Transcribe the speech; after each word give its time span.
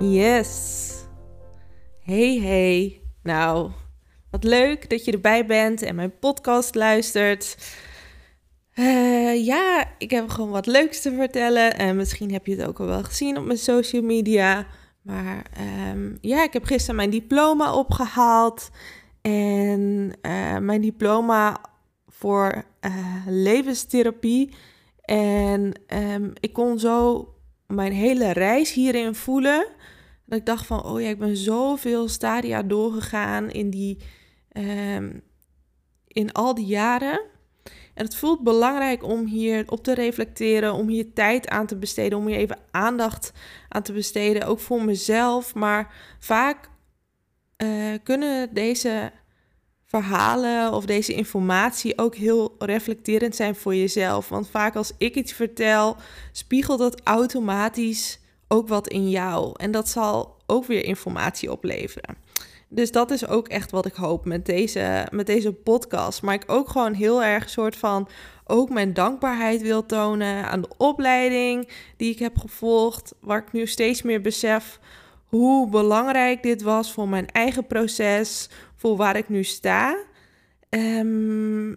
Yes. 0.00 0.92
Hey 2.00 2.38
hey. 2.38 3.00
Nou, 3.22 3.70
wat 4.30 4.44
leuk 4.44 4.90
dat 4.90 5.04
je 5.04 5.12
erbij 5.12 5.46
bent 5.46 5.82
en 5.82 5.94
mijn 5.94 6.18
podcast 6.18 6.74
luistert. 6.74 7.56
Uh, 8.74 9.44
ja, 9.46 9.84
ik 9.98 10.10
heb 10.10 10.28
gewoon 10.28 10.50
wat 10.50 10.66
leuks 10.66 11.02
te 11.02 11.12
vertellen. 11.12 11.76
En 11.76 11.96
misschien 11.96 12.32
heb 12.32 12.46
je 12.46 12.56
het 12.56 12.68
ook 12.68 12.80
al 12.80 12.86
wel 12.86 13.02
gezien 13.02 13.38
op 13.38 13.44
mijn 13.44 13.58
social 13.58 14.02
media. 14.02 14.66
Maar 15.02 15.46
um, 15.90 16.18
ja, 16.20 16.42
ik 16.42 16.52
heb 16.52 16.64
gisteren 16.64 16.96
mijn 16.96 17.10
diploma 17.10 17.74
opgehaald. 17.74 18.70
En 19.20 20.12
uh, 20.22 20.58
mijn 20.58 20.80
diploma 20.80 21.60
voor 22.06 22.64
uh, 22.80 23.26
levenstherapie. 23.26 24.54
En 25.02 25.72
um, 25.86 26.32
ik 26.40 26.52
kon 26.52 26.78
zo 26.78 27.24
mijn 27.68 27.92
hele 27.92 28.32
reis 28.32 28.72
hierin 28.72 29.14
voelen. 29.14 29.66
Dat 30.24 30.38
ik 30.38 30.46
dacht 30.46 30.66
van, 30.66 30.84
oh 30.84 31.00
ja, 31.00 31.08
ik 31.08 31.18
ben 31.18 31.36
zoveel 31.36 32.08
stadia 32.08 32.62
doorgegaan 32.62 33.50
in, 33.50 33.70
die, 33.70 33.98
um, 34.52 35.22
in 36.06 36.32
al 36.32 36.54
die 36.54 36.66
jaren. 36.66 37.20
En 37.94 38.04
het 38.04 38.16
voelt 38.16 38.42
belangrijk 38.42 39.02
om 39.02 39.26
hier 39.26 39.70
op 39.70 39.84
te 39.84 39.94
reflecteren, 39.94 40.72
om 40.72 40.88
hier 40.88 41.12
tijd 41.12 41.48
aan 41.48 41.66
te 41.66 41.76
besteden, 41.76 42.18
om 42.18 42.26
hier 42.26 42.36
even 42.36 42.58
aandacht 42.70 43.32
aan 43.68 43.82
te 43.82 43.92
besteden, 43.92 44.46
ook 44.46 44.60
voor 44.60 44.84
mezelf. 44.84 45.54
Maar 45.54 45.94
vaak 46.18 46.70
uh, 47.62 47.94
kunnen 48.02 48.54
deze 48.54 49.12
verhalen 49.88 50.72
of 50.72 50.84
deze 50.84 51.14
informatie 51.14 51.98
ook 51.98 52.14
heel 52.14 52.54
reflecterend 52.58 53.36
zijn 53.36 53.54
voor 53.54 53.74
jezelf. 53.74 54.28
Want 54.28 54.48
vaak 54.50 54.76
als 54.76 54.92
ik 54.98 55.14
iets 55.14 55.32
vertel, 55.32 55.96
spiegelt 56.32 56.78
dat 56.78 57.00
automatisch 57.04 58.20
ook 58.48 58.68
wat 58.68 58.88
in 58.88 59.10
jou. 59.10 59.52
En 59.56 59.70
dat 59.70 59.88
zal 59.88 60.36
ook 60.46 60.64
weer 60.64 60.84
informatie 60.84 61.52
opleveren. 61.52 62.16
Dus 62.68 62.90
dat 62.90 63.10
is 63.10 63.26
ook 63.26 63.48
echt 63.48 63.70
wat 63.70 63.86
ik 63.86 63.94
hoop 63.94 64.24
met 64.24 64.46
deze, 64.46 65.06
met 65.10 65.26
deze 65.26 65.52
podcast. 65.52 66.22
Maar 66.22 66.34
ik 66.34 66.44
ook 66.46 66.68
gewoon 66.68 66.94
heel 66.94 67.22
erg 67.22 67.50
soort 67.50 67.76
van 67.76 68.08
ook 68.46 68.70
mijn 68.70 68.94
dankbaarheid 68.94 69.62
wil 69.62 69.86
tonen 69.86 70.44
aan 70.44 70.60
de 70.60 70.70
opleiding 70.76 71.68
die 71.96 72.10
ik 72.10 72.18
heb 72.18 72.38
gevolgd. 72.38 73.14
Waar 73.20 73.38
ik 73.38 73.52
nu 73.52 73.66
steeds 73.66 74.02
meer 74.02 74.20
besef 74.20 74.78
hoe 75.28 75.68
belangrijk 75.68 76.42
dit 76.42 76.62
was 76.62 76.92
voor 76.92 77.08
mijn 77.08 77.30
eigen 77.30 77.66
proces, 77.66 78.48
voor 78.78 78.96
waar 78.96 79.16
ik 79.16 79.28
nu 79.28 79.44
sta. 79.44 79.98
Um, 80.70 81.76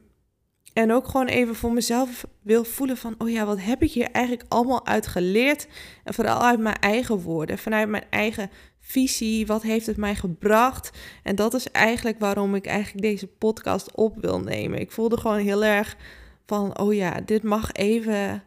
en 0.73 0.91
ook 0.91 1.07
gewoon 1.07 1.27
even 1.27 1.55
voor 1.55 1.73
mezelf 1.73 2.25
wil 2.41 2.63
voelen 2.63 2.97
van, 2.97 3.15
oh 3.17 3.29
ja, 3.29 3.45
wat 3.45 3.61
heb 3.61 3.83
ik 3.83 3.91
hier 3.91 4.11
eigenlijk 4.11 4.45
allemaal 4.49 4.85
uit 4.85 5.07
geleerd? 5.07 5.67
En 6.03 6.13
vooral 6.13 6.41
uit 6.41 6.59
mijn 6.59 6.79
eigen 6.79 7.19
woorden, 7.19 7.57
vanuit 7.57 7.89
mijn 7.89 8.05
eigen 8.09 8.49
visie, 8.79 9.45
wat 9.45 9.61
heeft 9.61 9.85
het 9.85 9.97
mij 9.97 10.15
gebracht? 10.15 10.89
En 11.23 11.35
dat 11.35 11.53
is 11.53 11.71
eigenlijk 11.71 12.19
waarom 12.19 12.55
ik 12.55 12.65
eigenlijk 12.65 13.01
deze 13.01 13.27
podcast 13.27 13.95
op 13.95 14.17
wil 14.21 14.39
nemen. 14.39 14.79
Ik 14.79 14.91
voelde 14.91 15.17
gewoon 15.17 15.39
heel 15.39 15.63
erg 15.63 15.97
van, 16.45 16.79
oh 16.79 16.93
ja, 16.93 17.21
dit 17.25 17.43
mag 17.43 17.71
even 17.71 18.43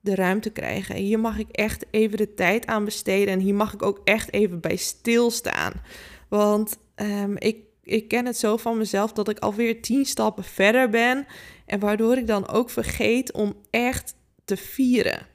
de 0.00 0.14
ruimte 0.14 0.50
krijgen. 0.50 0.94
En 0.94 1.02
hier 1.02 1.20
mag 1.20 1.38
ik 1.38 1.48
echt 1.50 1.86
even 1.90 2.16
de 2.16 2.34
tijd 2.34 2.66
aan 2.66 2.84
besteden 2.84 3.34
en 3.34 3.40
hier 3.40 3.54
mag 3.54 3.74
ik 3.74 3.82
ook 3.82 4.00
echt 4.04 4.32
even 4.32 4.60
bij 4.60 4.76
stilstaan. 4.76 5.72
Want 6.28 6.78
um, 6.96 7.36
ik, 7.38 7.56
ik 7.88 8.08
ken 8.08 8.26
het 8.26 8.36
zo 8.36 8.56
van 8.56 8.78
mezelf 8.78 9.12
dat 9.12 9.28
ik 9.28 9.38
alweer 9.38 9.82
tien 9.82 10.04
stappen 10.04 10.44
verder 10.44 10.88
ben. 10.88 11.26
En 11.66 11.80
waardoor 11.80 12.16
ik 12.16 12.26
dan 12.26 12.48
ook 12.48 12.70
vergeet 12.70 13.32
om 13.32 13.54
echt 13.70 14.14
te 14.44 14.56
vieren. 14.56 15.26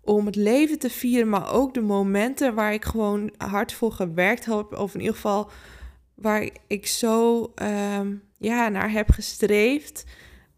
Om 0.00 0.26
het 0.26 0.36
leven 0.36 0.78
te 0.78 0.90
vieren, 0.90 1.28
maar 1.28 1.52
ook 1.52 1.74
de 1.74 1.80
momenten 1.80 2.54
waar 2.54 2.72
ik 2.72 2.84
gewoon 2.84 3.32
hard 3.36 3.72
voor 3.72 3.92
gewerkt 3.92 4.44
heb. 4.44 4.72
Of 4.72 4.94
in 4.94 5.00
ieder 5.00 5.14
geval 5.14 5.50
waar 6.14 6.48
ik 6.66 6.86
zo 6.86 7.52
um, 7.98 8.22
ja, 8.38 8.68
naar 8.68 8.90
heb 8.90 9.10
gestreefd. 9.10 10.04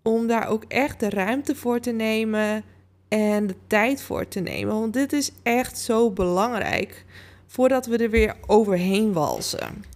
Om 0.03 0.27
daar 0.27 0.49
ook 0.49 0.65
echt 0.69 1.01
de 1.01 1.11
ruimte 1.11 1.55
voor 1.55 1.81
te 1.81 1.93
nemen 1.93 2.65
en 3.09 3.47
de 3.47 3.57
tijd 3.67 4.03
voor 4.03 4.29
te 4.29 4.41
nemen. 4.41 4.75
Want 4.75 4.93
dit 4.93 5.13
is 5.13 5.33
echt 5.43 5.79
zo 5.79 6.11
belangrijk 6.11 7.05
voordat 7.47 7.87
we 7.87 7.97
er 7.97 8.11
weer 8.11 8.37
overheen 8.47 9.13
walsen. 9.13 9.96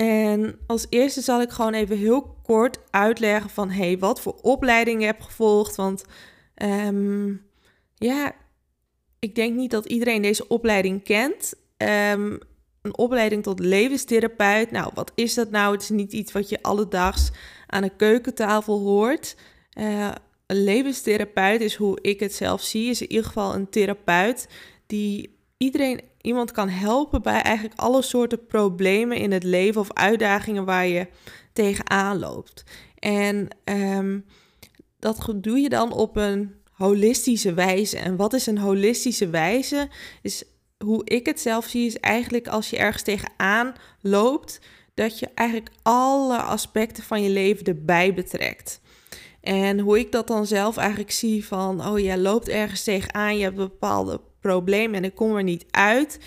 En 0.00 0.58
als 0.66 0.86
eerste 0.88 1.20
zal 1.20 1.40
ik 1.40 1.50
gewoon 1.50 1.74
even 1.74 1.96
heel 1.96 2.36
kort 2.42 2.78
uitleggen 2.90 3.50
van 3.50 3.70
hey, 3.70 3.98
wat 3.98 4.20
voor 4.20 4.38
opleiding 4.42 5.00
je 5.00 5.06
hebt 5.06 5.24
gevolgd. 5.24 5.76
Want 5.76 6.04
um, 6.62 7.46
ja, 7.94 8.32
ik 9.18 9.34
denk 9.34 9.56
niet 9.56 9.70
dat 9.70 9.86
iedereen 9.86 10.22
deze 10.22 10.48
opleiding 10.48 11.04
kent. 11.04 11.54
Um, 12.12 12.38
een 12.82 12.98
opleiding 12.98 13.42
tot 13.42 13.58
levenstherapeut. 13.58 14.70
Nou, 14.70 14.90
wat 14.94 15.12
is 15.14 15.34
dat 15.34 15.50
nou? 15.50 15.72
Het 15.72 15.82
is 15.82 15.88
niet 15.88 16.12
iets 16.12 16.32
wat 16.32 16.48
je 16.48 16.62
alledaags 16.62 17.30
aan 17.66 17.82
een 17.82 17.96
keukentafel 17.96 18.78
hoort. 18.78 19.36
Uh, 19.78 20.10
een 20.46 20.64
levenstherapeut 20.64 21.60
is 21.60 21.74
hoe 21.74 21.98
ik 22.00 22.20
het 22.20 22.34
zelf 22.34 22.62
zie, 22.62 22.90
is 22.90 23.02
in 23.02 23.10
ieder 23.10 23.26
geval 23.26 23.54
een 23.54 23.68
therapeut 23.68 24.48
die 24.86 25.38
iedereen 25.56 26.00
iemand 26.20 26.52
kan 26.52 26.68
helpen 26.68 27.22
bij 27.22 27.42
eigenlijk 27.42 27.80
alle 27.80 28.02
soorten 28.02 28.46
problemen 28.46 29.16
in 29.16 29.32
het 29.32 29.44
leven 29.44 29.80
of 29.80 29.92
uitdagingen 29.92 30.64
waar 30.64 30.86
je 30.86 31.06
tegenaan 31.52 32.18
loopt. 32.18 32.64
En 32.98 33.48
um, 33.64 34.24
dat 34.98 35.32
doe 35.36 35.58
je 35.58 35.68
dan 35.68 35.92
op 35.92 36.16
een 36.16 36.54
holistische 36.72 37.54
wijze. 37.54 37.98
En 37.98 38.16
wat 38.16 38.32
is 38.32 38.46
een 38.46 38.58
holistische 38.58 39.28
wijze? 39.28 39.88
Is 40.22 40.44
hoe 40.84 41.02
ik 41.04 41.26
het 41.26 41.40
zelf 41.40 41.66
zie, 41.66 41.86
is 41.86 41.98
eigenlijk 41.98 42.48
als 42.48 42.70
je 42.70 42.76
ergens 42.76 43.02
tegenaan 43.02 43.74
loopt, 44.00 44.60
dat 44.94 45.18
je 45.18 45.28
eigenlijk 45.34 45.70
alle 45.82 46.38
aspecten 46.38 47.02
van 47.02 47.22
je 47.22 47.30
leven 47.30 47.66
erbij 47.66 48.14
betrekt. 48.14 48.80
En 49.40 49.78
hoe 49.78 49.98
ik 49.98 50.12
dat 50.12 50.26
dan 50.26 50.46
zelf 50.46 50.76
eigenlijk 50.76 51.10
zie 51.10 51.46
van, 51.46 51.86
oh 51.86 51.98
jij 51.98 52.18
loopt 52.18 52.48
ergens 52.48 52.82
tegenaan, 52.82 53.36
je 53.36 53.42
hebt 53.42 53.56
bepaalde 53.56 54.20
probleem 54.40 54.94
en 54.94 55.04
ik 55.04 55.14
kom 55.14 55.36
er 55.36 55.42
niet 55.42 55.64
uit. 55.70 56.18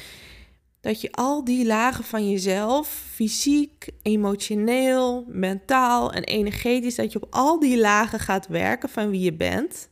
Dat 0.82 1.02
je 1.02 1.12
al 1.12 1.44
die 1.44 1.66
lagen 1.66 2.04
van 2.04 2.30
jezelf, 2.30 2.88
fysiek, 3.14 3.88
emotioneel, 4.02 5.26
mentaal 5.28 6.12
en 6.12 6.24
energetisch, 6.24 6.96
dat 6.96 7.12
je 7.12 7.22
op 7.22 7.28
al 7.34 7.60
die 7.60 7.80
lagen 7.80 8.20
gaat 8.20 8.48
werken 8.48 8.90
van 8.90 9.10
wie 9.10 9.20
je 9.22 9.34
bent. 9.34 9.90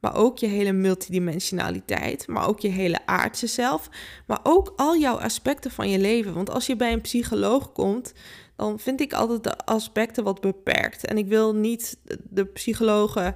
Maar 0.00 0.16
ook 0.16 0.38
je 0.38 0.46
hele 0.46 0.72
multidimensionaliteit, 0.72 2.26
maar 2.26 2.48
ook 2.48 2.60
je 2.60 2.68
hele 2.68 3.06
aardse 3.06 3.46
zelf, 3.46 3.88
maar 4.26 4.40
ook 4.42 4.72
al 4.76 4.96
jouw 4.96 5.18
aspecten 5.18 5.70
van 5.70 5.90
je 5.90 5.98
leven. 5.98 6.34
Want 6.34 6.50
als 6.50 6.66
je 6.66 6.76
bij 6.76 6.92
een 6.92 7.00
psycholoog 7.00 7.72
komt, 7.72 8.12
dan 8.56 8.78
vind 8.78 9.00
ik 9.00 9.12
altijd 9.12 9.44
de 9.44 9.56
aspecten 9.56 10.24
wat 10.24 10.40
beperkt. 10.40 11.06
En 11.06 11.18
ik 11.18 11.26
wil 11.26 11.54
niet 11.54 11.98
de 12.30 12.44
psychologen 12.44 13.34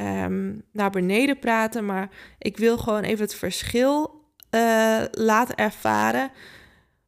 um, 0.00 0.62
naar 0.72 0.90
beneden 0.90 1.38
praten. 1.38 1.86
Maar 1.86 2.10
ik 2.38 2.56
wil 2.56 2.78
gewoon 2.78 3.02
even 3.02 3.24
het 3.24 3.34
verschil 3.34 4.24
uh, 4.50 5.02
laten 5.10 5.54
ervaren. 5.54 6.30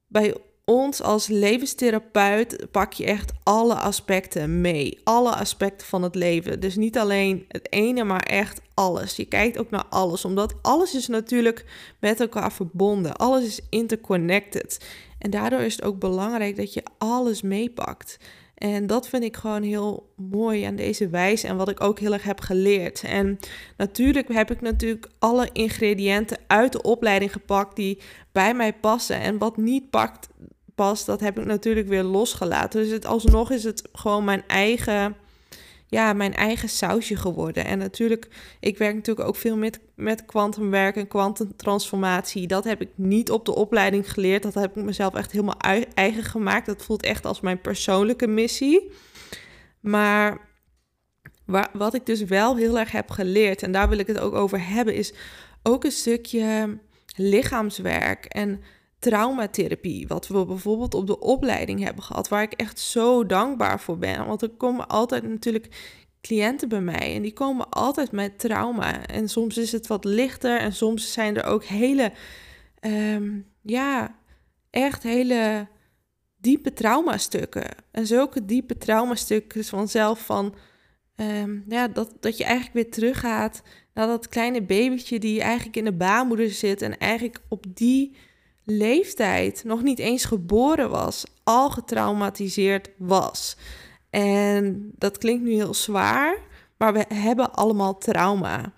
Bij 0.07 0.35
ons 0.65 1.03
als 1.03 1.27
levenstherapeut 1.27 2.67
pak 2.71 2.93
je 2.93 3.05
echt 3.05 3.33
alle 3.43 3.75
aspecten 3.75 4.61
mee. 4.61 5.01
Alle 5.05 5.35
aspecten 5.35 5.87
van 5.87 6.03
het 6.03 6.15
leven. 6.15 6.61
Dus 6.61 6.77
niet 6.77 6.99
alleen 6.99 7.45
het 7.49 7.73
ene, 7.73 8.05
maar 8.05 8.23
echt 8.23 8.61
alles. 8.75 9.17
Je 9.17 9.25
kijkt 9.25 9.59
ook 9.59 9.71
naar 9.71 9.85
alles, 9.89 10.25
omdat 10.25 10.55
alles 10.63 10.95
is 10.95 11.07
natuurlijk 11.07 11.65
met 12.01 12.21
elkaar 12.21 12.53
verbonden. 12.53 13.17
Alles 13.17 13.45
is 13.45 13.61
interconnected. 13.69 14.87
En 15.19 15.31
daardoor 15.31 15.61
is 15.61 15.77
het 15.77 15.85
ook 15.85 15.99
belangrijk 15.99 16.57
dat 16.57 16.75
je 16.75 16.83
alles 16.99 17.43
meepakt. 17.43 18.17
En 18.61 18.87
dat 18.87 19.09
vind 19.09 19.23
ik 19.23 19.37
gewoon 19.37 19.63
heel 19.63 20.13
mooi 20.17 20.63
aan 20.63 20.77
deze 20.77 21.09
wijze 21.09 21.47
en 21.47 21.57
wat 21.57 21.69
ik 21.69 21.81
ook 21.81 21.99
heel 21.99 22.13
erg 22.13 22.23
heb 22.23 22.41
geleerd. 22.41 23.03
En 23.03 23.39
natuurlijk 23.77 24.29
heb 24.29 24.51
ik 24.51 24.61
natuurlijk 24.61 25.09
alle 25.19 25.49
ingrediënten 25.53 26.39
uit 26.47 26.73
de 26.73 26.83
opleiding 26.83 27.33
gepakt 27.33 27.77
die 27.77 27.99
bij 28.33 28.55
mij 28.55 28.73
passen. 28.73 29.21
En 29.21 29.39
wat 29.39 29.57
niet 29.57 29.91
pakt, 29.91 30.29
past, 30.75 31.07
dat 31.07 31.21
heb 31.21 31.39
ik 31.39 31.45
natuurlijk 31.45 31.89
weer 31.89 32.03
losgelaten. 32.03 32.83
Dus 32.83 32.91
het, 32.91 33.07
alsnog 33.07 33.51
is 33.51 33.65
het 33.65 33.89
gewoon 33.93 34.25
mijn 34.25 34.43
eigen 34.47 35.17
ja, 35.91 36.13
mijn 36.13 36.35
eigen 36.35 36.69
sausje 36.69 37.17
geworden. 37.17 37.65
En 37.65 37.79
natuurlijk, 37.79 38.29
ik 38.61 38.79
werk 38.79 38.95
natuurlijk 38.95 39.29
ook 39.29 39.37
veel 39.37 39.57
met, 39.57 39.81
met 39.95 40.25
kwantumwerk 40.25 40.97
en 40.97 41.09
kwantumtransformatie. 41.09 42.47
Dat 42.47 42.65
heb 42.65 42.81
ik 42.81 42.89
niet 42.95 43.31
op 43.31 43.45
de 43.45 43.55
opleiding 43.55 44.13
geleerd. 44.13 44.43
Dat 44.43 44.55
heb 44.55 44.77
ik 44.77 44.85
mezelf 44.85 45.15
echt 45.15 45.33
helemaal 45.33 45.61
eigen 45.95 46.23
gemaakt. 46.23 46.67
Dat 46.67 46.85
voelt 46.85 47.03
echt 47.03 47.25
als 47.27 47.41
mijn 47.41 47.61
persoonlijke 47.61 48.27
missie. 48.27 48.91
Maar 49.81 50.49
wat 51.73 51.95
ik 51.95 52.07
dus 52.07 52.25
wel 52.25 52.57
heel 52.57 52.79
erg 52.79 52.93
heb 52.93 53.11
geleerd, 53.11 53.63
en 53.63 53.73
daar 53.73 53.89
wil 53.89 53.99
ik 53.99 54.07
het 54.07 54.19
ook 54.19 54.35
over 54.35 54.69
hebben, 54.69 54.95
is 54.95 55.13
ook 55.63 55.85
een 55.85 55.91
stukje 55.91 56.79
lichaamswerk 57.17 58.25
en 58.25 58.63
traumatherapie, 59.01 60.07
wat 60.07 60.29
we 60.29 60.45
bijvoorbeeld 60.45 60.95
op 60.95 61.07
de 61.07 61.19
opleiding 61.19 61.83
hebben 61.85 62.05
gehad, 62.05 62.29
waar 62.29 62.43
ik 62.43 62.53
echt 62.53 62.79
zo 62.79 63.27
dankbaar 63.27 63.81
voor 63.81 63.99
ben. 63.99 64.27
Want 64.27 64.43
er 64.43 64.49
komen 64.49 64.89
altijd 64.89 65.29
natuurlijk 65.29 65.69
cliënten 66.21 66.69
bij 66.69 66.81
mij 66.81 67.15
en 67.15 67.23
die 67.23 67.33
komen 67.33 67.69
altijd 67.69 68.13
met 68.13 68.39
trauma. 68.39 69.07
En 69.07 69.29
soms 69.29 69.59
is 69.59 69.73
het 69.73 69.87
wat 69.87 70.05
lichter 70.05 70.59
en 70.59 70.73
soms 70.73 71.13
zijn 71.13 71.37
er 71.37 71.45
ook 71.45 71.65
hele, 71.65 72.13
ehm, 72.81 73.41
ja, 73.63 74.19
echt 74.71 75.03
hele 75.03 75.69
diepe 76.37 76.73
traumastukken. 76.73 77.67
En 77.91 78.07
zulke 78.07 78.45
diepe 78.45 78.79
traumastukken 78.79 79.65
vanzelf 79.65 80.25
van, 80.25 80.55
um, 81.17 81.65
ja, 81.69 81.89
dat, 81.89 82.17
dat 82.21 82.37
je 82.37 82.45
eigenlijk 82.45 82.75
weer 82.75 82.91
teruggaat 82.91 83.63
naar 83.95 84.07
dat 84.07 84.29
kleine 84.29 84.63
babytje 84.63 85.19
die 85.19 85.41
eigenlijk 85.41 85.77
in 85.77 85.85
de 85.85 85.93
baarmoeder 85.93 86.51
zit 86.51 86.83
en 86.83 86.99
eigenlijk 86.99 87.41
op 87.49 87.65
die 87.69 88.17
leeftijd 88.71 89.65
nog 89.65 89.83
niet 89.83 89.99
eens 89.99 90.25
geboren 90.25 90.91
was, 90.91 91.25
al 91.45 91.71
getraumatiseerd 91.71 92.91
was. 92.97 93.57
En 94.11 94.91
dat 94.99 95.19
klinkt 95.19 95.43
nu 95.43 95.53
heel 95.53 95.75
zwaar, 95.75 96.39
maar 96.77 96.93
we 96.93 97.05
hebben 97.15 97.53
allemaal 97.53 97.99
trauma. 97.99 98.73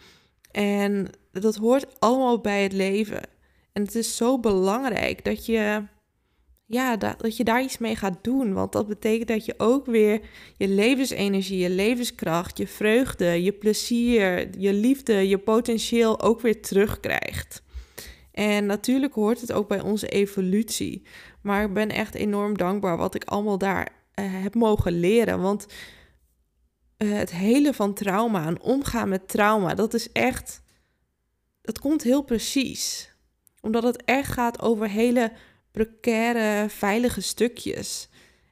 En 0.50 1.10
dat 1.32 1.56
hoort 1.56 2.00
allemaal 2.00 2.40
bij 2.40 2.62
het 2.62 2.72
leven. 2.72 3.22
En 3.72 3.82
het 3.82 3.94
is 3.94 4.16
zo 4.16 4.38
belangrijk 4.38 5.24
dat 5.24 5.46
je, 5.46 5.82
ja, 6.66 6.96
dat, 6.96 7.36
je 7.36 7.44
daar 7.44 7.62
iets 7.62 7.78
mee 7.78 7.96
gaat 7.96 8.18
doen. 8.22 8.52
Want 8.52 8.72
dat 8.72 8.88
betekent 8.88 9.28
dat 9.28 9.44
je 9.44 9.54
ook 9.56 9.86
weer 9.86 10.20
je 10.56 10.68
levensenergie, 10.68 11.58
je 11.58 11.70
levenskracht, 11.70 12.58
je 12.58 12.66
vreugde, 12.66 13.42
je 13.42 13.52
plezier, 13.52 14.58
je 14.58 14.72
liefde, 14.72 15.28
je 15.28 15.38
potentieel 15.38 16.20
ook 16.20 16.40
weer 16.40 16.62
terugkrijgt. 16.62 17.62
En 18.32 18.67
natuurlijk 18.67 19.14
hoort 19.14 19.40
het 19.40 19.52
ook 19.52 19.69
bij 19.69 19.81
onze 19.81 20.08
evolutie. 20.08 21.02
Maar 21.40 21.64
ik 21.64 21.73
ben 21.75 21.88
echt 21.88 22.14
enorm 22.14 22.56
dankbaar 22.56 22.96
wat 22.96 23.14
ik 23.14 23.25
allemaal 23.25 23.58
daar 23.58 23.88
uh, 24.14 24.43
heb 24.43 24.55
mogen 24.55 25.00
leren. 25.00 25.40
Want 25.40 25.67
uh, 26.99 27.12
het 27.12 27.31
hele 27.31 27.75
van 27.75 27.94
trauma 27.94 28.46
en 28.46 28.61
omgaan 28.61 29.08
met 29.08 29.29
trauma, 29.29 29.75
dat 29.75 29.94
is 29.94 30.12
echt. 30.12 30.62
Dat 31.62 31.79
komt 31.79 32.02
heel 32.02 32.23
precies. 32.23 33.11
Omdat 33.61 33.82
het 33.82 34.05
echt 34.05 34.32
gaat 34.32 34.62
over 34.62 34.88
hele 34.88 35.32
precaire, 35.70 36.69
veilige 36.69 37.20
stukjes. 37.20 38.08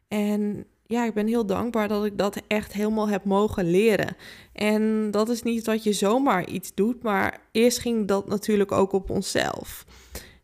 En 0.09 0.67
ja, 0.90 1.04
ik 1.04 1.14
ben 1.14 1.26
heel 1.26 1.46
dankbaar 1.46 1.88
dat 1.88 2.04
ik 2.04 2.19
dat 2.19 2.42
echt 2.46 2.72
helemaal 2.72 3.08
heb 3.08 3.25
mogen 3.25 3.70
leren. 3.70 4.16
En 4.52 5.10
dat 5.10 5.28
is 5.28 5.42
niet 5.42 5.64
dat 5.64 5.84
je 5.84 5.92
zomaar 5.92 6.48
iets 6.48 6.75
doet, 6.75 7.02
maar 7.02 7.40
eerst 7.52 7.78
ging 7.78 8.08
dat 8.08 8.28
natuurlijk 8.28 8.72
ook 8.72 8.92
op 8.92 9.10
onszelf. 9.10 9.87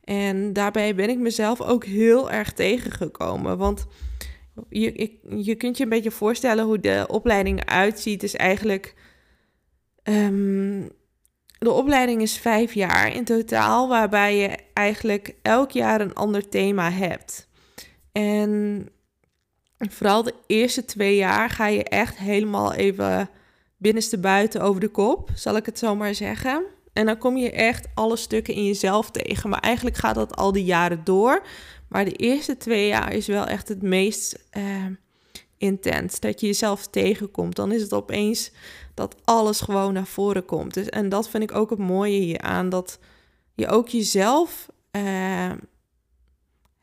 En 0.05 0.53
daarbij 0.53 0.95
ben 0.95 1.09
ik 1.09 1.19
mezelf 1.19 1.61
ook 1.61 1.85
heel 1.85 2.31
erg 2.31 2.53
tegengekomen. 2.53 3.59
Want 3.59 3.87
je, 4.69 4.93
ik, 4.93 5.13
je 5.37 5.55
kunt 5.55 5.77
je 5.77 5.83
een 5.83 5.89
beetje 5.89 6.11
voorstellen 6.11 6.65
hoe 6.65 6.81
de 6.81 7.05
opleiding 7.09 7.61
eruit 7.61 8.01
ziet. 8.01 8.23
Is 8.23 8.35
eigenlijk. 8.35 8.95
Um, 10.03 10.89
de 11.59 11.71
opleiding 11.71 12.23
is 12.23 12.39
vijf 12.39 12.75
jaar 12.75 13.15
in 13.15 13.25
totaal, 13.25 13.89
waarbij 13.89 14.37
je 14.37 14.57
eigenlijk 14.73 15.35
elk 15.43 15.71
jaar 15.71 16.01
een 16.01 16.15
ander 16.15 16.49
thema 16.49 16.91
hebt. 16.91 17.49
En 18.13 18.89
vooral 19.79 20.23
de 20.23 20.35
eerste 20.47 20.85
twee 20.85 21.17
jaar 21.17 21.51
ga 21.51 21.67
je 21.67 21.85
echt 21.85 22.17
helemaal 22.17 22.73
even 22.73 23.31
binnenste 23.77 24.19
buiten 24.19 24.61
over 24.61 24.81
de 24.81 24.89
kop, 24.89 25.31
zal 25.35 25.57
ik 25.57 25.67
het 25.67 25.79
zo 25.79 25.97
maar 25.97 26.15
zeggen. 26.15 26.65
En 26.93 27.07
dan 27.07 27.19
kom 27.19 27.37
je 27.37 27.51
echt 27.51 27.87
alle 27.95 28.17
stukken 28.17 28.55
in 28.55 28.65
jezelf 28.65 29.11
tegen. 29.11 29.51
Maar 29.51 29.61
eigenlijk 29.61 29.97
gaat 29.97 30.15
dat 30.15 30.37
al 30.37 30.53
die 30.53 30.65
jaren 30.65 31.05
door. 31.05 31.43
Maar 31.89 32.05
de 32.05 32.13
eerste 32.13 32.57
twee 32.57 32.87
jaar 32.87 33.13
is 33.13 33.27
wel 33.27 33.47
echt 33.47 33.69
het 33.69 33.83
meest 33.83 34.39
uh, 34.57 34.87
intens. 35.59 36.21
Dat 36.21 36.41
je 36.41 36.47
jezelf 36.47 36.87
tegenkomt. 36.87 37.57
Dan 37.57 37.73
is 37.73 37.83
het 37.83 37.93
opeens 37.93 38.53
dat 38.95 39.17
alles 39.25 39.61
gewoon 39.61 39.93
naar 39.93 40.07
voren 40.07 40.45
komt. 40.45 40.75
Dus, 40.75 40.89
en 40.89 41.09
dat 41.09 41.29
vind 41.29 41.43
ik 41.43 41.55
ook 41.55 41.71
het 41.71 41.79
mooie 41.79 42.19
hier 42.21 42.41
aan. 42.41 42.69
Dat 42.69 42.99
je 43.55 43.69
ook 43.69 43.89
jezelf 43.89 44.69
uh, 44.93 45.51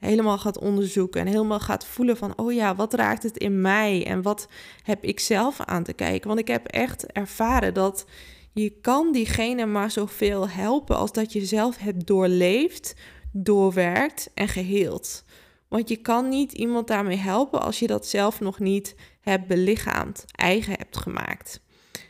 helemaal 0.03 0.37
gaat 0.37 0.59
onderzoeken 0.59 1.21
en 1.21 1.27
helemaal 1.27 1.59
gaat 1.59 1.85
voelen 1.85 2.17
van, 2.17 2.33
oh 2.37 2.53
ja, 2.53 2.75
wat 2.75 2.93
raakt 2.93 3.23
het 3.23 3.37
in 3.37 3.61
mij 3.61 4.05
en 4.05 4.21
wat 4.21 4.47
heb 4.83 5.03
ik 5.03 5.19
zelf 5.19 5.59
aan 5.59 5.83
te 5.83 5.93
kijken? 5.93 6.27
Want 6.27 6.39
ik 6.39 6.47
heb 6.47 6.67
echt 6.67 7.11
ervaren 7.11 7.73
dat 7.73 8.05
je 8.51 8.69
kan 8.81 9.11
diegene 9.11 9.65
maar 9.65 9.91
zoveel 9.91 10.49
helpen 10.49 10.97
als 10.97 11.11
dat 11.11 11.33
je 11.33 11.45
zelf 11.45 11.77
hebt 11.77 12.07
doorleefd, 12.07 12.95
doorwerkt 13.31 14.29
en 14.33 14.47
geheeld. 14.47 15.23
Want 15.67 15.89
je 15.89 15.95
kan 15.95 16.29
niet 16.29 16.51
iemand 16.51 16.87
daarmee 16.87 17.17
helpen 17.17 17.61
als 17.61 17.79
je 17.79 17.87
dat 17.87 18.07
zelf 18.07 18.39
nog 18.39 18.59
niet 18.59 18.95
hebt 19.21 19.47
belichaamd, 19.47 20.25
eigen 20.31 20.73
hebt 20.77 20.97
gemaakt. 20.97 21.61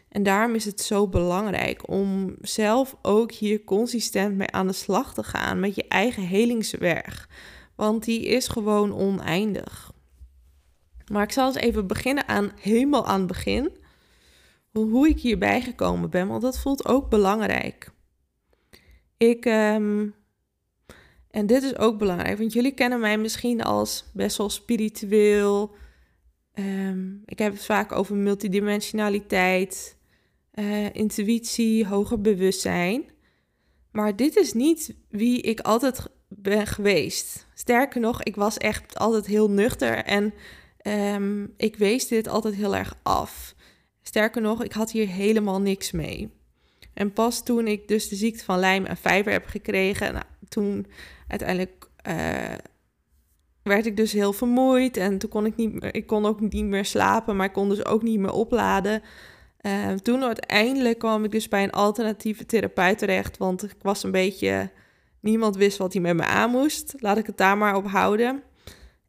En 0.09 0.23
daarom 0.23 0.55
is 0.55 0.65
het 0.65 0.81
zo 0.81 1.07
belangrijk 1.07 1.89
om 1.89 2.35
zelf 2.41 2.95
ook 3.01 3.31
hier 3.31 3.63
consistent 3.63 4.35
mee 4.35 4.51
aan 4.51 4.67
de 4.67 4.73
slag 4.73 5.13
te 5.13 5.23
gaan 5.23 5.59
met 5.59 5.75
je 5.75 5.85
eigen 5.87 6.23
helingswerk. 6.23 7.27
Want 7.75 8.03
die 8.03 8.25
is 8.25 8.47
gewoon 8.47 8.93
oneindig. 8.93 9.91
Maar 11.11 11.23
ik 11.23 11.31
zal 11.31 11.47
eens 11.47 11.55
even 11.55 11.87
beginnen 11.87 12.27
aan 12.27 12.51
helemaal 12.59 13.05
aan 13.05 13.19
het 13.19 13.27
begin. 13.27 13.71
Hoe 14.71 15.09
ik 15.09 15.19
hierbij 15.19 15.61
gekomen 15.61 16.09
ben, 16.09 16.27
want 16.27 16.41
dat 16.41 16.59
voelt 16.59 16.85
ook 16.85 17.09
belangrijk. 17.09 17.91
Ik, 19.17 19.45
um, 19.45 20.15
en 21.29 21.45
dit 21.47 21.63
is 21.63 21.77
ook 21.77 21.97
belangrijk, 21.97 22.37
want 22.37 22.53
jullie 22.53 22.73
kennen 22.73 22.99
mij 22.99 23.17
misschien 23.17 23.63
als 23.63 24.05
best 24.13 24.37
wel 24.37 24.49
spiritueel. 24.49 25.75
Um, 26.53 27.21
ik 27.25 27.39
heb 27.39 27.53
het 27.53 27.65
vaak 27.65 27.91
over 27.91 28.15
multidimensionaliteit, 28.15 29.97
uh, 30.53 30.95
intuïtie, 30.95 31.87
hoger 31.87 32.21
bewustzijn. 32.21 33.03
Maar 33.91 34.15
dit 34.15 34.35
is 34.35 34.53
niet 34.53 34.95
wie 35.09 35.41
ik 35.41 35.59
altijd 35.59 36.07
ben 36.43 36.67
geweest. 36.67 37.47
Sterker 37.53 38.01
nog, 38.01 38.23
ik 38.23 38.35
was 38.35 38.57
echt 38.57 38.97
altijd 38.97 39.25
heel 39.25 39.49
nuchter 39.49 40.03
en 40.03 40.33
um, 41.15 41.53
ik 41.57 41.75
wees 41.75 42.07
dit 42.07 42.27
altijd 42.27 42.55
heel 42.55 42.75
erg 42.75 42.95
af. 43.03 43.55
Sterker 44.01 44.41
nog, 44.41 44.63
ik 44.63 44.73
had 44.73 44.91
hier 44.91 45.07
helemaal 45.07 45.61
niks 45.61 45.91
mee. 45.91 46.31
En 46.93 47.13
pas 47.13 47.43
toen 47.43 47.67
ik 47.67 47.87
dus 47.87 48.09
de 48.09 48.15
ziekte 48.15 48.43
van 48.43 48.59
lijm 48.59 48.85
en 48.85 48.97
vijver 48.97 49.31
heb 49.31 49.45
gekregen, 49.45 50.13
nou, 50.13 50.25
toen 50.49 50.87
uiteindelijk 51.27 51.89
uh, 52.07 52.55
werd 53.63 53.85
ik 53.85 53.97
dus 53.97 54.11
heel 54.11 54.33
vermoeid 54.33 54.97
en 54.97 55.17
toen 55.17 55.29
kon 55.29 55.45
ik 55.45 55.55
niet 55.55 55.73
meer, 55.73 55.95
ik 55.95 56.07
kon 56.07 56.25
ook 56.25 56.39
niet 56.39 56.65
meer 56.65 56.85
slapen, 56.85 57.35
maar 57.35 57.45
ik 57.45 57.53
kon 57.53 57.69
dus 57.69 57.85
ook 57.85 58.01
niet 58.01 58.19
meer 58.19 58.31
opladen. 58.31 59.01
Uh, 59.61 59.91
toen 59.91 60.23
uiteindelijk 60.23 60.99
kwam 60.99 61.23
ik 61.23 61.31
dus 61.31 61.47
bij 61.47 61.63
een 61.63 61.71
alternatieve 61.71 62.45
therapeut 62.45 62.97
terecht, 62.97 63.37
want 63.37 63.63
ik 63.63 63.75
was 63.81 64.03
een 64.03 64.11
beetje 64.11 64.71
Niemand 65.23 65.55
wist 65.55 65.77
wat 65.77 65.93
hij 65.93 66.01
met 66.01 66.15
me 66.15 66.23
aan 66.23 66.49
moest. 66.49 66.93
Laat 66.97 67.17
ik 67.17 67.25
het 67.25 67.37
daar 67.37 67.57
maar 67.57 67.75
op 67.75 67.87
houden. 67.87 68.43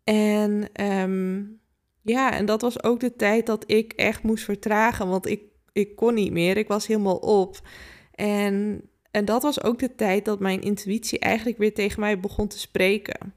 En 0.04 0.68
um, 0.80 1.60
ja, 2.02 2.32
en 2.32 2.46
dat 2.46 2.60
was 2.60 2.82
ook 2.82 3.00
de 3.00 3.16
tijd 3.16 3.46
dat 3.46 3.64
ik 3.66 3.92
echt 3.92 4.22
moest 4.22 4.44
vertragen, 4.44 5.08
want 5.08 5.26
ik, 5.26 5.42
ik 5.72 5.96
kon 5.96 6.14
niet 6.14 6.32
meer. 6.32 6.56
Ik 6.56 6.68
was 6.68 6.86
helemaal 6.86 7.16
op. 7.16 7.60
En, 8.14 8.82
en 9.10 9.24
dat 9.24 9.42
was 9.42 9.62
ook 9.62 9.78
de 9.78 9.94
tijd 9.94 10.24
dat 10.24 10.40
mijn 10.40 10.62
intuïtie 10.62 11.18
eigenlijk 11.18 11.58
weer 11.58 11.74
tegen 11.74 12.00
mij 12.00 12.20
begon 12.20 12.48
te 12.48 12.58
spreken. 12.58 13.34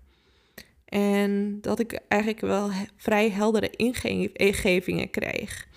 En 0.86 1.62
dat 1.62 1.79
ik 1.79 2.00
eigenlijk 2.07 2.41
wel 2.41 2.69
vrij 2.96 3.29
heldere 3.29 3.69
ingevingen 4.34 5.10
kreeg. 5.10 5.67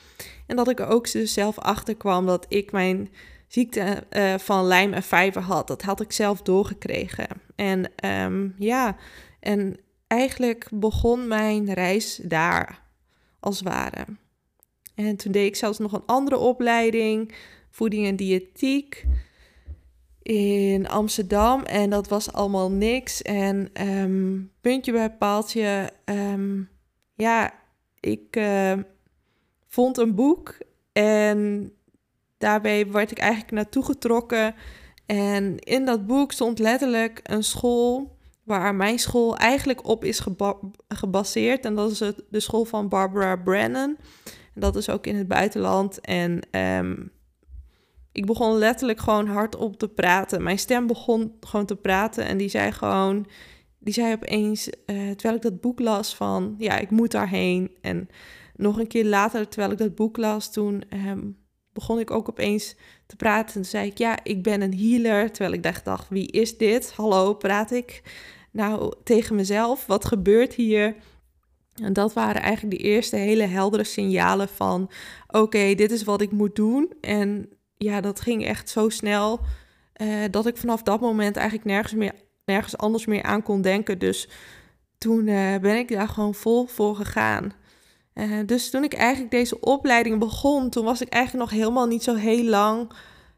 En 0.46 0.56
dat 0.56 0.68
ik 0.68 0.80
ook 0.80 1.06
zelf 1.06 1.58
achter 1.58 1.96
kwam 1.96 2.26
dat 2.26 2.46
ik 2.48 2.72
mijn 2.72 3.08
ziekte 3.50 4.04
uh, 4.10 4.38
van 4.38 4.64
lijm 4.64 4.92
en 4.92 5.02
vijver 5.02 5.42
had. 5.42 5.66
Dat 5.66 5.82
had 5.82 6.00
ik 6.00 6.12
zelf 6.12 6.42
doorgekregen. 6.42 7.26
En 7.56 7.90
um, 8.24 8.54
ja, 8.58 8.96
en 9.40 9.76
eigenlijk 10.06 10.68
begon 10.72 11.28
mijn 11.28 11.72
reis 11.72 12.20
daar, 12.22 12.82
als 13.40 13.62
ware. 13.62 14.04
En 14.94 15.16
toen 15.16 15.32
deed 15.32 15.46
ik 15.46 15.56
zelfs 15.56 15.78
nog 15.78 15.92
een 15.92 16.06
andere 16.06 16.36
opleiding, 16.36 17.34
voeding 17.70 18.06
en 18.06 18.16
diëtiek, 18.16 19.06
in 20.22 20.88
Amsterdam. 20.88 21.62
En 21.62 21.90
dat 21.90 22.08
was 22.08 22.32
allemaal 22.32 22.70
niks. 22.70 23.22
En 23.22 23.70
um, 23.88 24.52
puntje 24.60 24.92
bij 24.92 25.10
paaltje, 25.10 25.90
um, 26.04 26.68
ja, 27.14 27.54
ik 28.00 28.36
uh, 28.36 28.72
vond 29.66 29.98
een 29.98 30.14
boek 30.14 30.58
En 30.92 31.72
daarbij 32.40 32.90
werd 32.90 33.10
ik 33.10 33.18
eigenlijk 33.18 33.52
naartoe 33.52 33.84
getrokken. 33.84 34.54
En 35.06 35.58
in 35.58 35.84
dat 35.84 36.06
boek 36.06 36.32
stond 36.32 36.58
letterlijk 36.58 37.20
een 37.22 37.44
school 37.44 38.18
waar 38.42 38.74
mijn 38.74 38.98
school 38.98 39.36
eigenlijk 39.36 39.86
op 39.86 40.04
is 40.04 40.22
gebaseerd. 40.88 41.64
En 41.64 41.74
dat 41.74 41.90
is 41.90 41.98
de 42.30 42.40
school 42.40 42.64
van 42.64 42.88
Barbara 42.88 43.36
Brennan. 43.36 43.96
En 44.54 44.60
dat 44.60 44.76
is 44.76 44.88
ook 44.90 45.06
in 45.06 45.16
het 45.16 45.28
buitenland. 45.28 46.00
En 46.00 46.40
ehm, 46.50 46.96
ik 48.12 48.26
begon 48.26 48.58
letterlijk 48.58 49.00
gewoon 49.00 49.26
hardop 49.26 49.78
te 49.78 49.88
praten. 49.88 50.42
Mijn 50.42 50.58
stem 50.58 50.86
begon 50.86 51.36
gewoon 51.40 51.66
te 51.66 51.76
praten. 51.76 52.24
En 52.24 52.36
die 52.36 52.48
zei 52.48 52.72
gewoon, 52.72 53.26
die 53.78 53.94
zei 53.94 54.14
opeens, 54.14 54.68
uh, 54.68 54.74
terwijl 55.10 55.34
ik 55.34 55.42
dat 55.42 55.60
boek 55.60 55.80
las, 55.80 56.14
van 56.14 56.54
ja, 56.58 56.78
ik 56.78 56.90
moet 56.90 57.10
daarheen. 57.10 57.70
En 57.80 58.08
nog 58.56 58.78
een 58.78 58.86
keer 58.86 59.04
later, 59.04 59.48
terwijl 59.48 59.72
ik 59.72 59.78
dat 59.78 59.94
boek 59.94 60.16
las, 60.16 60.52
toen 60.52 60.82
um, 61.08 61.39
begon 61.80 61.98
ik 61.98 62.10
ook 62.10 62.28
opeens 62.28 62.76
te 63.06 63.16
praten. 63.16 63.54
En 63.54 63.66
zei 63.66 63.86
ik, 63.86 63.98
ja, 63.98 64.18
ik 64.22 64.42
ben 64.42 64.60
een 64.60 64.78
healer. 64.78 65.30
Terwijl 65.30 65.54
ik 65.54 65.62
dacht, 65.62 65.84
dacht 65.84 66.08
wie 66.08 66.30
is 66.30 66.56
dit? 66.56 66.92
Hallo, 66.92 67.34
praat 67.34 67.70
ik 67.70 68.02
nou 68.50 68.94
tegen 69.04 69.36
mezelf? 69.36 69.86
Wat 69.86 70.04
gebeurt 70.04 70.54
hier? 70.54 70.94
En 71.74 71.92
dat 71.92 72.12
waren 72.12 72.42
eigenlijk 72.42 72.78
de 72.78 72.84
eerste 72.84 73.16
hele 73.16 73.44
heldere 73.46 73.84
signalen 73.84 74.48
van: 74.48 74.90
oké, 75.28 75.74
dit 75.74 75.90
is 75.90 76.04
wat 76.04 76.20
ik 76.20 76.30
moet 76.30 76.56
doen. 76.56 76.92
En 77.00 77.48
ja, 77.76 78.00
dat 78.00 78.20
ging 78.20 78.44
echt 78.44 78.68
zo 78.68 78.88
snel 78.88 79.40
uh, 80.02 80.24
dat 80.30 80.46
ik 80.46 80.56
vanaf 80.56 80.82
dat 80.82 81.00
moment 81.00 81.36
eigenlijk 81.36 81.66
nergens, 81.66 81.94
meer, 81.94 82.14
nergens 82.44 82.76
anders 82.76 83.06
meer 83.06 83.22
aan 83.22 83.42
kon 83.42 83.62
denken. 83.62 83.98
Dus 83.98 84.28
toen 84.98 85.26
uh, 85.26 85.56
ben 85.56 85.76
ik 85.76 85.88
daar 85.88 86.08
gewoon 86.08 86.34
vol 86.34 86.66
voor 86.66 86.96
gegaan. 86.96 87.52
Uh, 88.20 88.38
dus 88.46 88.70
toen 88.70 88.84
ik 88.84 88.94
eigenlijk 88.94 89.30
deze 89.30 89.60
opleiding 89.60 90.18
begon, 90.18 90.70
toen 90.70 90.84
was 90.84 91.00
ik 91.00 91.08
eigenlijk 91.08 91.50
nog 91.50 91.60
helemaal 91.60 91.86
niet 91.86 92.02
zo 92.02 92.14
heel 92.14 92.44
lang 92.44 92.92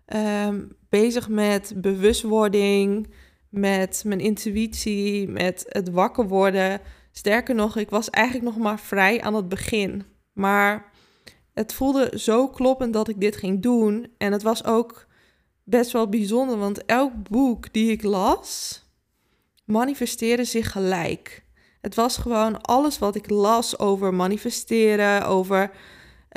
um, 0.06 0.76
bezig 0.88 1.28
met 1.28 1.72
bewustwording, 1.76 3.12
met 3.48 4.02
mijn 4.06 4.20
intuïtie, 4.20 5.28
met 5.28 5.64
het 5.68 5.90
wakker 5.90 6.28
worden. 6.28 6.80
Sterker 7.12 7.54
nog, 7.54 7.76
ik 7.76 7.90
was 7.90 8.10
eigenlijk 8.10 8.44
nog 8.44 8.56
maar 8.64 8.78
vrij 8.78 9.20
aan 9.20 9.34
het 9.34 9.48
begin. 9.48 10.04
Maar 10.32 10.92
het 11.52 11.72
voelde 11.74 12.10
zo 12.18 12.48
kloppend 12.48 12.92
dat 12.92 13.08
ik 13.08 13.20
dit 13.20 13.36
ging 13.36 13.62
doen. 13.62 14.12
En 14.18 14.32
het 14.32 14.42
was 14.42 14.64
ook 14.64 15.06
best 15.64 15.92
wel 15.92 16.08
bijzonder, 16.08 16.58
want 16.58 16.84
elk 16.84 17.28
boek 17.28 17.72
die 17.72 17.90
ik 17.90 18.02
las, 18.02 18.82
manifesteerde 19.64 20.44
zich 20.44 20.72
gelijk. 20.72 21.44
Het 21.82 21.94
was 21.94 22.16
gewoon 22.16 22.60
alles 22.60 22.98
wat 22.98 23.14
ik 23.14 23.30
las 23.30 23.78
over 23.78 24.14
manifesteren, 24.14 25.26
over 25.26 25.70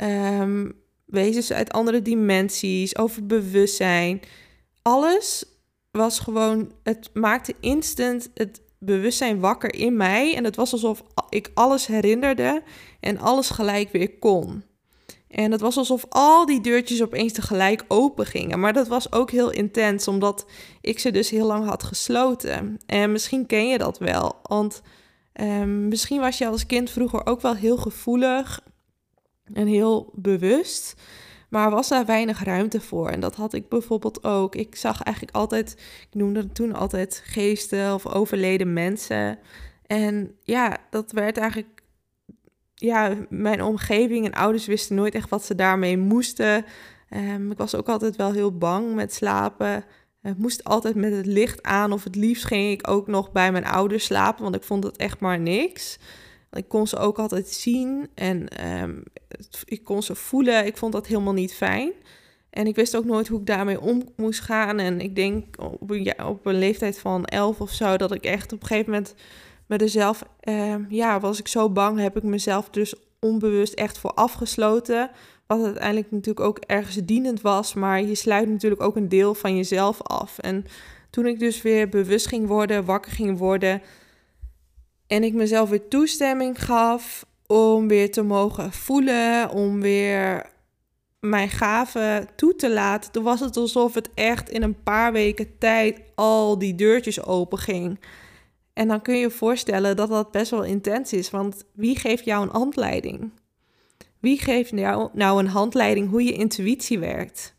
um, 0.02 0.72
wezens 1.04 1.52
uit 1.52 1.72
andere 1.72 2.02
dimensies, 2.02 2.96
over 2.96 3.26
bewustzijn. 3.26 4.20
Alles 4.82 5.44
was 5.90 6.18
gewoon, 6.18 6.72
het 6.82 7.10
maakte 7.12 7.54
instant 7.60 8.30
het 8.34 8.60
bewustzijn 8.78 9.40
wakker 9.40 9.74
in 9.74 9.96
mij. 9.96 10.34
En 10.34 10.44
het 10.44 10.56
was 10.56 10.72
alsof 10.72 11.02
ik 11.28 11.50
alles 11.54 11.86
herinnerde 11.86 12.62
en 13.00 13.18
alles 13.18 13.50
gelijk 13.50 13.92
weer 13.92 14.18
kon. 14.18 14.64
En 15.28 15.52
het 15.52 15.60
was 15.60 15.76
alsof 15.76 16.04
al 16.08 16.46
die 16.46 16.60
deurtjes 16.60 17.02
opeens 17.02 17.32
tegelijk 17.32 17.84
open 17.88 18.26
gingen. 18.26 18.60
Maar 18.60 18.72
dat 18.72 18.88
was 18.88 19.12
ook 19.12 19.30
heel 19.30 19.50
intens, 19.50 20.08
omdat 20.08 20.46
ik 20.80 20.98
ze 20.98 21.10
dus 21.10 21.30
heel 21.30 21.46
lang 21.46 21.66
had 21.66 21.82
gesloten. 21.82 22.78
En 22.86 23.12
misschien 23.12 23.46
ken 23.46 23.68
je 23.68 23.78
dat 23.78 23.98
wel, 23.98 24.36
want 24.42 24.82
um, 25.40 25.88
misschien 25.88 26.20
was 26.20 26.38
je 26.38 26.46
als 26.46 26.66
kind 26.66 26.90
vroeger 26.90 27.26
ook 27.26 27.40
wel 27.40 27.54
heel 27.54 27.76
gevoelig 27.76 28.60
en 29.52 29.66
heel 29.66 30.12
bewust. 30.14 30.94
Maar 31.48 31.70
was 31.70 31.88
daar 31.88 32.06
weinig 32.06 32.44
ruimte 32.44 32.80
voor. 32.80 33.08
En 33.08 33.20
dat 33.20 33.34
had 33.34 33.52
ik 33.52 33.68
bijvoorbeeld 33.68 34.24
ook. 34.24 34.54
Ik 34.54 34.74
zag 34.74 35.02
eigenlijk 35.02 35.36
altijd, 35.36 35.72
ik 36.10 36.14
noemde 36.14 36.40
het 36.40 36.54
toen 36.54 36.74
altijd 36.74 37.22
geesten 37.24 37.94
of 37.94 38.06
overleden 38.06 38.72
mensen. 38.72 39.38
En 39.86 40.36
ja, 40.42 40.76
dat 40.90 41.12
werd 41.12 41.36
eigenlijk 41.36 41.82
ja, 42.74 43.14
mijn 43.28 43.62
omgeving 43.62 44.24
en 44.26 44.32
ouders 44.32 44.66
wisten 44.66 44.96
nooit 44.96 45.14
echt 45.14 45.28
wat 45.28 45.44
ze 45.44 45.54
daarmee 45.54 45.98
moesten. 45.98 46.64
Um, 47.10 47.50
ik 47.50 47.58
was 47.58 47.74
ook 47.74 47.88
altijd 47.88 48.16
wel 48.16 48.32
heel 48.32 48.58
bang 48.58 48.94
met 48.94 49.14
slapen. 49.14 49.84
Ik 50.26 50.38
moest 50.38 50.64
altijd 50.64 50.94
met 50.94 51.12
het 51.12 51.26
licht 51.26 51.62
aan 51.62 51.92
of 51.92 52.04
het 52.04 52.14
liefst 52.14 52.44
ging 52.44 52.70
ik 52.70 52.88
ook 52.88 53.06
nog 53.06 53.32
bij 53.32 53.52
mijn 53.52 53.66
ouders 53.66 54.04
slapen, 54.04 54.42
want 54.42 54.54
ik 54.54 54.62
vond 54.62 54.84
het 54.84 54.96
echt 54.96 55.20
maar 55.20 55.40
niks. 55.40 55.98
Ik 56.52 56.68
kon 56.68 56.86
ze 56.86 56.96
ook 56.96 57.18
altijd 57.18 57.48
zien 57.48 58.08
en 58.14 58.66
um, 58.82 59.02
ik 59.64 59.84
kon 59.84 60.02
ze 60.02 60.14
voelen. 60.14 60.66
Ik 60.66 60.76
vond 60.76 60.92
dat 60.92 61.06
helemaal 61.06 61.32
niet 61.32 61.54
fijn. 61.54 61.92
En 62.50 62.66
ik 62.66 62.74
wist 62.74 62.96
ook 62.96 63.04
nooit 63.04 63.28
hoe 63.28 63.40
ik 63.40 63.46
daarmee 63.46 63.80
om 63.80 64.02
moest 64.16 64.40
gaan. 64.40 64.78
En 64.78 65.00
ik 65.00 65.16
denk 65.16 65.62
op 65.62 65.90
een, 65.90 66.24
op 66.24 66.46
een 66.46 66.58
leeftijd 66.58 66.98
van 66.98 67.24
elf 67.24 67.60
of 67.60 67.70
zo, 67.70 67.96
dat 67.96 68.14
ik 68.14 68.24
echt 68.24 68.52
op 68.52 68.60
een 68.60 68.66
gegeven 68.66 68.92
moment 68.92 69.14
met 69.66 69.80
mezelf, 69.80 70.22
uh, 70.48 70.74
ja, 70.88 71.20
was 71.20 71.38
ik 71.38 71.48
zo 71.48 71.70
bang, 71.70 71.98
heb 71.98 72.16
ik 72.16 72.22
mezelf 72.22 72.70
dus 72.70 72.94
onbewust 73.20 73.72
echt 73.72 73.98
voor 73.98 74.12
afgesloten. 74.12 75.10
Wat 75.46 75.64
uiteindelijk 75.64 76.10
natuurlijk 76.10 76.46
ook 76.46 76.58
ergens 76.58 76.96
dienend 77.04 77.40
was, 77.40 77.74
maar 77.74 78.02
je 78.02 78.14
sluit 78.14 78.48
natuurlijk 78.48 78.82
ook 78.82 78.96
een 78.96 79.08
deel 79.08 79.34
van 79.34 79.56
jezelf 79.56 80.02
af. 80.02 80.38
En 80.38 80.64
toen 81.10 81.26
ik 81.26 81.38
dus 81.38 81.62
weer 81.62 81.88
bewust 81.88 82.26
ging 82.26 82.46
worden, 82.46 82.84
wakker 82.84 83.12
ging 83.12 83.38
worden 83.38 83.82
en 85.06 85.22
ik 85.22 85.34
mezelf 85.34 85.68
weer 85.68 85.88
toestemming 85.88 86.64
gaf 86.64 87.26
om 87.46 87.88
weer 87.88 88.12
te 88.12 88.22
mogen 88.22 88.72
voelen, 88.72 89.50
om 89.50 89.80
weer 89.80 90.46
mijn 91.20 91.48
gaven 91.48 92.28
toe 92.36 92.54
te 92.54 92.70
laten, 92.70 93.12
toen 93.12 93.24
was 93.24 93.40
het 93.40 93.56
alsof 93.56 93.94
het 93.94 94.10
echt 94.14 94.50
in 94.50 94.62
een 94.62 94.82
paar 94.82 95.12
weken 95.12 95.58
tijd 95.58 96.00
al 96.14 96.58
die 96.58 96.74
deurtjes 96.74 97.22
open 97.22 97.58
ging. 97.58 98.00
En 98.72 98.88
dan 98.88 99.02
kun 99.02 99.14
je 99.14 99.20
je 99.20 99.30
voorstellen 99.30 99.96
dat 99.96 100.08
dat 100.08 100.30
best 100.30 100.50
wel 100.50 100.64
intens 100.64 101.12
is, 101.12 101.30
want 101.30 101.64
wie 101.72 101.98
geeft 101.98 102.24
jou 102.24 102.42
een 102.42 102.52
handleiding? 102.52 103.30
Wie 104.26 104.38
geeft 104.38 104.70
jou 104.70 105.08
nou 105.12 105.38
een 105.38 105.48
handleiding 105.48 106.10
hoe 106.10 106.22
je 106.22 106.32
intuïtie 106.32 106.98
werkt? 106.98 107.54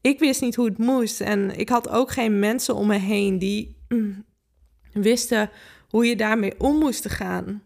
Ik 0.00 0.18
wist 0.18 0.40
niet 0.40 0.54
hoe 0.54 0.68
het 0.68 0.78
moest 0.78 1.20
en 1.20 1.58
ik 1.58 1.68
had 1.68 1.88
ook 1.88 2.10
geen 2.10 2.38
mensen 2.38 2.74
om 2.74 2.86
me 2.86 2.98
heen 2.98 3.38
die 3.38 3.76
wisten 4.92 5.50
hoe 5.88 6.06
je 6.06 6.16
daarmee 6.16 6.60
om 6.60 6.78
moest 6.78 7.08
gaan. 7.08 7.62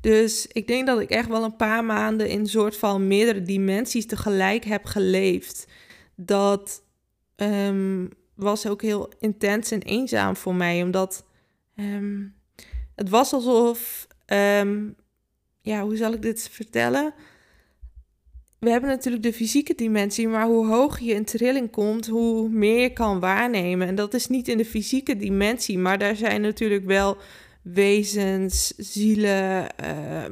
Dus 0.00 0.46
ik 0.46 0.66
denk 0.66 0.86
dat 0.86 1.00
ik 1.00 1.10
echt 1.10 1.28
wel 1.28 1.44
een 1.44 1.56
paar 1.56 1.84
maanden 1.84 2.28
in 2.28 2.38
een 2.38 2.46
soort 2.46 2.76
van 2.76 3.06
meerdere 3.06 3.42
dimensies 3.42 4.06
tegelijk 4.06 4.64
heb 4.64 4.84
geleefd. 4.84 5.66
Dat 6.16 6.82
um, 7.36 8.08
was 8.34 8.66
ook 8.66 8.82
heel 8.82 9.12
intens 9.18 9.70
en 9.70 9.82
eenzaam 9.82 10.36
voor 10.36 10.54
mij, 10.54 10.82
omdat 10.82 11.24
um, 11.76 12.34
het 12.94 13.08
was 13.08 13.32
alsof, 13.32 14.06
um, 14.26 14.96
ja, 15.60 15.82
hoe 15.82 15.96
zal 15.96 16.12
ik 16.12 16.22
dit 16.22 16.48
vertellen? 16.48 17.14
We 18.62 18.70
hebben 18.70 18.90
natuurlijk 18.90 19.22
de 19.22 19.32
fysieke 19.32 19.74
dimensie, 19.74 20.28
maar 20.28 20.46
hoe 20.46 20.66
hoger 20.66 21.04
je 21.04 21.14
in 21.14 21.24
trilling 21.24 21.70
komt, 21.70 22.06
hoe 22.06 22.48
meer 22.48 22.80
je 22.80 22.92
kan 22.92 23.20
waarnemen. 23.20 23.88
En 23.88 23.94
dat 23.94 24.14
is 24.14 24.26
niet 24.26 24.48
in 24.48 24.56
de 24.56 24.64
fysieke 24.64 25.16
dimensie, 25.16 25.78
maar 25.78 25.98
daar 25.98 26.16
zijn 26.16 26.40
natuurlijk 26.40 26.84
wel 26.84 27.16
wezens, 27.62 28.72
zielen, 28.76 29.66
uh, 29.84 30.24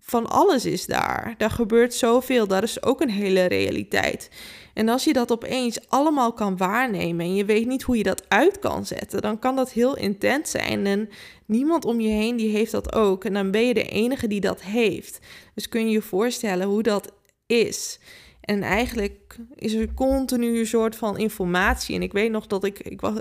van 0.00 0.26
alles 0.26 0.64
is 0.64 0.86
daar. 0.86 1.34
Daar 1.38 1.50
gebeurt 1.50 1.94
zoveel, 1.94 2.46
dat 2.46 2.62
is 2.62 2.82
ook 2.82 3.00
een 3.00 3.10
hele 3.10 3.44
realiteit. 3.44 4.30
En 4.74 4.88
als 4.88 5.04
je 5.04 5.12
dat 5.12 5.32
opeens 5.32 5.88
allemaal 5.88 6.32
kan 6.32 6.56
waarnemen 6.56 7.26
en 7.26 7.34
je 7.34 7.44
weet 7.44 7.66
niet 7.66 7.82
hoe 7.82 7.96
je 7.96 8.02
dat 8.02 8.24
uit 8.28 8.58
kan 8.58 8.86
zetten, 8.86 9.22
dan 9.22 9.38
kan 9.38 9.56
dat 9.56 9.72
heel 9.72 9.96
intens 9.96 10.50
zijn. 10.50 10.86
En 10.86 11.08
niemand 11.46 11.84
om 11.84 12.00
je 12.00 12.08
heen 12.08 12.36
die 12.36 12.50
heeft 12.50 12.72
dat 12.72 12.94
ook. 12.94 13.24
En 13.24 13.32
dan 13.32 13.50
ben 13.50 13.66
je 13.66 13.74
de 13.74 13.88
enige 13.88 14.26
die 14.26 14.40
dat 14.40 14.62
heeft. 14.62 15.18
Dus 15.54 15.68
kun 15.68 15.86
je 15.86 15.92
je 15.92 16.02
voorstellen 16.02 16.66
hoe 16.66 16.82
dat 16.82 17.12
is. 17.46 17.98
En 18.40 18.62
eigenlijk 18.62 19.36
is 19.54 19.74
er 19.74 19.94
continu 19.94 20.58
een 20.58 20.66
soort 20.66 20.96
van 20.96 21.18
informatie. 21.18 21.94
En 21.94 22.02
ik 22.02 22.12
weet 22.12 22.30
nog 22.30 22.46
dat 22.46 22.64
ik, 22.64 22.78
ik 22.78 23.00
was, 23.00 23.14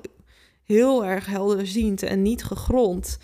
heel 0.66 1.06
erg 1.06 1.26
helderziend 1.26 2.04
en 2.04 2.22
niet 2.22 2.44
gegrond. 2.44 3.18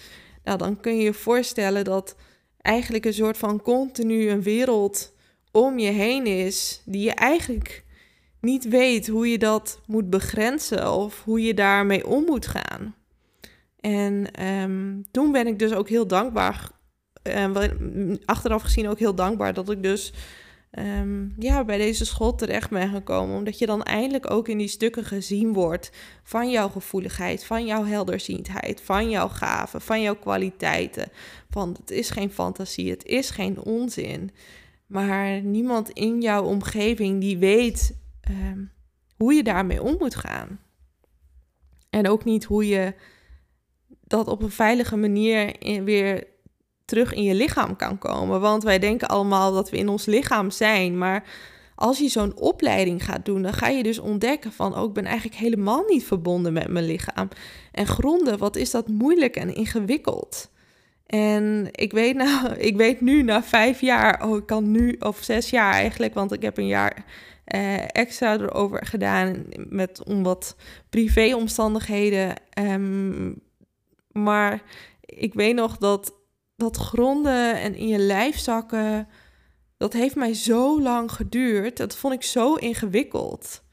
Nou, 0.43 0.57
dan 0.57 0.79
kun 0.79 0.97
je 0.97 1.03
je 1.03 1.13
voorstellen 1.13 1.83
dat 1.83 2.15
eigenlijk 2.57 3.05
een 3.05 3.13
soort 3.13 3.37
van 3.37 3.61
continu 3.61 4.29
een 4.29 4.41
wereld 4.43 5.13
om 5.51 5.79
je 5.79 5.89
heen 5.89 6.25
is, 6.25 6.81
die 6.85 7.03
je 7.03 7.11
eigenlijk 7.11 7.83
niet 8.39 8.67
weet 8.67 9.07
hoe 9.07 9.27
je 9.29 9.37
dat 9.37 9.81
moet 9.85 10.09
begrenzen 10.09 10.93
of 10.93 11.23
hoe 11.23 11.41
je 11.41 11.53
daarmee 11.53 12.07
om 12.07 12.23
moet 12.23 12.47
gaan. 12.47 12.95
En 13.79 14.45
um, 14.47 15.03
toen 15.11 15.31
ben 15.31 15.47
ik 15.47 15.59
dus 15.59 15.73
ook 15.73 15.89
heel 15.89 16.07
dankbaar, 16.07 16.69
uh, 17.23 17.73
achteraf 18.25 18.61
gezien 18.61 18.87
ook 18.87 18.99
heel 18.99 19.15
dankbaar 19.15 19.53
dat 19.53 19.69
ik 19.69 19.83
dus 19.83 20.13
um, 20.79 21.33
ja, 21.37 21.63
bij 21.63 21.77
deze 21.77 22.05
school 22.05 22.35
terecht 22.35 22.69
ben 22.69 22.89
gekomen. 22.89 23.35
Omdat 23.35 23.59
je 23.59 23.65
dan 23.65 23.83
eindelijk 23.83 24.31
ook 24.31 24.47
in 24.47 24.57
die 24.57 24.67
stukken 24.67 25.05
gezien 25.05 25.53
wordt 25.53 25.91
van 26.23 26.49
jouw 26.51 26.69
gevoeligheid, 26.69 27.45
van 27.45 27.65
jouw 27.65 27.85
helderziendheid, 27.85 28.81
van 28.81 29.09
jouw 29.09 29.27
gaven, 29.27 29.81
van 29.81 30.01
jouw 30.01 30.15
kwaliteiten. 30.15 31.11
Van 31.49 31.75
het 31.79 31.91
is 31.91 32.09
geen 32.09 32.31
fantasie, 32.31 32.89
het 32.89 33.05
is 33.05 33.29
geen 33.29 33.59
onzin. 33.59 34.31
Maar 34.85 35.41
niemand 35.41 35.89
in 35.89 36.21
jouw 36.21 36.43
omgeving 36.43 37.21
die 37.21 37.37
weet 37.37 37.97
ehm, 38.21 38.63
hoe 39.15 39.33
je 39.33 39.43
daarmee 39.43 39.81
om 39.81 39.95
moet 39.99 40.15
gaan. 40.15 40.59
En 41.89 42.07
ook 42.07 42.23
niet 42.23 42.43
hoe 42.43 42.67
je 42.67 42.93
dat 43.87 44.27
op 44.27 44.41
een 44.41 44.51
veilige 44.51 44.95
manier 44.95 45.55
weer 45.83 46.27
terug 46.91 47.13
in 47.13 47.23
je 47.23 47.33
lichaam 47.33 47.75
kan 47.75 47.97
komen. 47.97 48.41
Want 48.41 48.63
wij 48.63 48.79
denken 48.79 49.07
allemaal 49.07 49.53
dat 49.53 49.69
we 49.69 49.77
in 49.77 49.89
ons 49.89 50.05
lichaam 50.05 50.51
zijn. 50.51 50.97
Maar 50.97 51.23
als 51.75 51.99
je 51.99 52.07
zo'n 52.07 52.37
opleiding 52.37 53.05
gaat 53.05 53.25
doen, 53.25 53.41
dan 53.41 53.53
ga 53.53 53.67
je 53.67 53.83
dus 53.83 53.99
ontdekken 53.99 54.51
van... 54.51 54.77
oh, 54.77 54.83
ik 54.83 54.93
ben 54.93 55.05
eigenlijk 55.05 55.35
helemaal 55.35 55.83
niet 55.87 56.03
verbonden 56.03 56.53
met 56.53 56.67
mijn 56.67 56.85
lichaam. 56.85 57.27
En 57.71 57.87
gronden, 57.87 58.37
wat 58.37 58.55
is 58.55 58.71
dat 58.71 58.87
moeilijk 58.87 59.35
en 59.35 59.55
ingewikkeld. 59.55 60.49
En 61.05 61.67
ik 61.71 61.91
weet, 61.91 62.15
nou, 62.15 62.53
ik 62.69 62.77
weet 62.77 63.01
nu 63.01 63.23
na 63.23 63.43
vijf 63.43 63.81
jaar, 63.81 64.27
oh, 64.27 64.37
ik 64.37 64.45
kan 64.45 64.71
nu, 64.71 64.95
of 64.99 65.17
zes 65.21 65.49
jaar 65.49 65.73
eigenlijk, 65.73 66.13
want 66.13 66.31
ik 66.31 66.41
heb 66.41 66.57
een 66.57 66.67
jaar 66.67 67.05
uh, 67.55 67.83
extra 67.87 68.33
erover 68.33 68.85
gedaan 68.85 69.43
met 69.69 70.03
om 70.03 70.23
wat 70.23 70.55
privéomstandigheden. 70.89 72.35
Um, 72.59 73.41
maar 74.11 74.61
ik 75.05 75.33
weet 75.33 75.55
nog 75.55 75.77
dat 75.77 76.13
dat 76.61 76.77
gronden 76.77 77.59
en 77.59 77.75
in 77.75 77.87
je 77.87 77.97
lijf 77.97 78.39
zakken, 78.39 79.07
dat 79.77 79.93
heeft 79.93 80.15
mij 80.15 80.33
zo 80.33 80.81
lang 80.81 81.11
geduurd. 81.11 81.77
Dat 81.77 81.95
vond 81.95 82.13
ik 82.13 82.23
zo 82.23 82.55
ingewikkeld. 82.55 83.63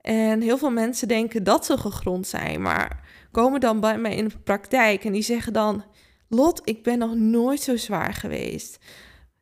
En 0.00 0.40
heel 0.40 0.58
veel 0.58 0.70
mensen 0.70 1.08
denken 1.08 1.44
dat 1.44 1.66
ze 1.66 1.78
gegrond 1.78 2.26
zijn, 2.26 2.62
maar 2.62 3.02
komen 3.30 3.60
dan 3.60 3.80
bij 3.80 3.98
mij 3.98 4.14
in 4.14 4.28
de 4.28 4.38
praktijk 4.38 5.04
en 5.04 5.12
die 5.12 5.22
zeggen 5.22 5.52
dan: 5.52 5.84
Lot, 6.28 6.60
ik 6.64 6.82
ben 6.82 6.98
nog 6.98 7.14
nooit 7.14 7.60
zo 7.60 7.76
zwaar 7.76 8.12
geweest. 8.12 8.78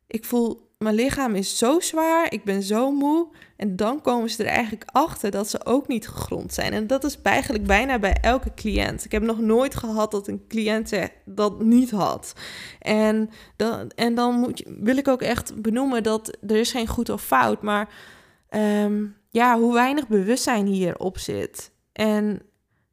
Ik 0.07 0.25
voel, 0.25 0.71
mijn 0.77 0.95
lichaam 0.95 1.35
is 1.35 1.57
zo 1.57 1.79
zwaar, 1.79 2.31
ik 2.31 2.43
ben 2.43 2.63
zo 2.63 2.91
moe. 2.91 3.27
En 3.63 3.75
dan 3.75 4.01
komen 4.01 4.29
ze 4.29 4.43
er 4.43 4.49
eigenlijk 4.49 4.89
achter 4.91 5.31
dat 5.31 5.49
ze 5.49 5.65
ook 5.65 5.87
niet 5.87 6.07
gegrond 6.07 6.53
zijn. 6.53 6.73
En 6.73 6.87
dat 6.87 7.03
is 7.03 7.21
eigenlijk 7.21 7.65
bijna 7.65 7.99
bij 7.99 8.17
elke 8.21 8.53
cliënt. 8.53 9.05
Ik 9.05 9.11
heb 9.11 9.23
nog 9.23 9.39
nooit 9.39 9.75
gehad 9.75 10.11
dat 10.11 10.27
een 10.27 10.47
cliënt 10.47 10.91
dat 11.25 11.61
niet 11.61 11.91
had. 11.91 12.33
En 12.79 13.29
dan, 13.55 13.89
en 13.95 14.15
dan 14.15 14.39
moet 14.39 14.57
je, 14.57 14.77
wil 14.79 14.97
ik 14.97 15.07
ook 15.07 15.21
echt 15.21 15.61
benoemen 15.61 16.03
dat 16.03 16.37
er 16.47 16.55
is 16.55 16.71
geen 16.71 16.87
goed 16.87 17.09
of 17.09 17.23
fout, 17.23 17.61
maar 17.61 17.89
um, 18.49 19.15
ja, 19.29 19.59
hoe 19.59 19.73
weinig 19.73 20.07
bewustzijn 20.07 20.65
hierop 20.65 21.17
zit. 21.17 21.71
En 21.93 22.41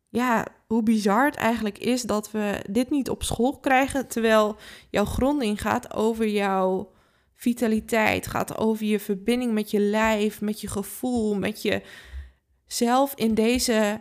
ja, 0.08 0.46
hoe 0.66 0.82
bizar 0.82 1.24
het 1.24 1.36
eigenlijk 1.36 1.78
is 1.78 2.02
dat 2.02 2.30
we 2.30 2.64
dit 2.70 2.90
niet 2.90 3.10
op 3.10 3.22
school 3.22 3.58
krijgen, 3.58 4.08
terwijl 4.08 4.56
jouw 4.90 5.04
gronding 5.04 5.60
gaat 5.60 5.94
over 5.94 6.28
jouw 6.28 6.90
vitaliteit, 7.40 8.26
gaat 8.26 8.58
over 8.58 8.86
je 8.86 9.00
verbinding 9.00 9.52
met 9.52 9.70
je 9.70 9.80
lijf, 9.80 10.40
met 10.40 10.60
je 10.60 10.68
gevoel, 10.68 11.34
met 11.34 11.62
jezelf 11.62 13.14
in 13.14 13.34
deze 13.34 14.00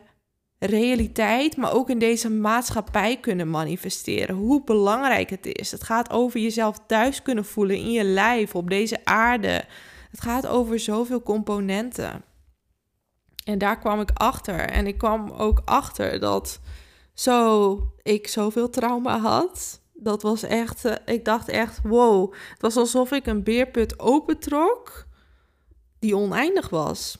realiteit, 0.57 1.57
maar 1.57 1.73
ook 1.73 1.89
in 1.89 1.99
deze 1.99 2.29
maatschappij 2.29 3.17
kunnen 3.19 3.49
manifesteren. 3.49 4.35
Hoe 4.35 4.63
belangrijk 4.63 5.29
het 5.29 5.45
is. 5.45 5.71
Het 5.71 5.83
gaat 5.83 6.11
over 6.11 6.39
jezelf 6.39 6.79
thuis 6.87 7.21
kunnen 7.21 7.45
voelen 7.45 7.75
in 7.75 7.91
je 7.91 8.03
lijf, 8.03 8.55
op 8.55 8.69
deze 8.69 9.05
aarde. 9.05 9.63
Het 10.11 10.21
gaat 10.21 10.47
over 10.47 10.79
zoveel 10.79 11.23
componenten. 11.23 12.23
En 13.43 13.57
daar 13.57 13.79
kwam 13.79 14.01
ik 14.01 14.11
achter. 14.13 14.59
En 14.59 14.87
ik 14.87 14.97
kwam 14.97 15.29
ook 15.29 15.61
achter 15.65 16.19
dat 16.19 16.59
zo 17.13 17.77
ik 18.01 18.27
zoveel 18.27 18.69
trauma 18.69 19.19
had. 19.19 19.78
Dat 20.01 20.21
was 20.21 20.43
echt, 20.43 20.85
uh, 20.85 20.93
ik 21.05 21.25
dacht 21.25 21.49
echt, 21.49 21.79
wow. 21.83 22.33
Het 22.49 22.61
was 22.61 22.75
alsof 22.75 23.11
ik 23.11 23.25
een 23.25 23.43
beerput 23.43 23.99
opentrok 23.99 25.07
die 25.99 26.17
oneindig 26.17 26.69
was. 26.69 27.17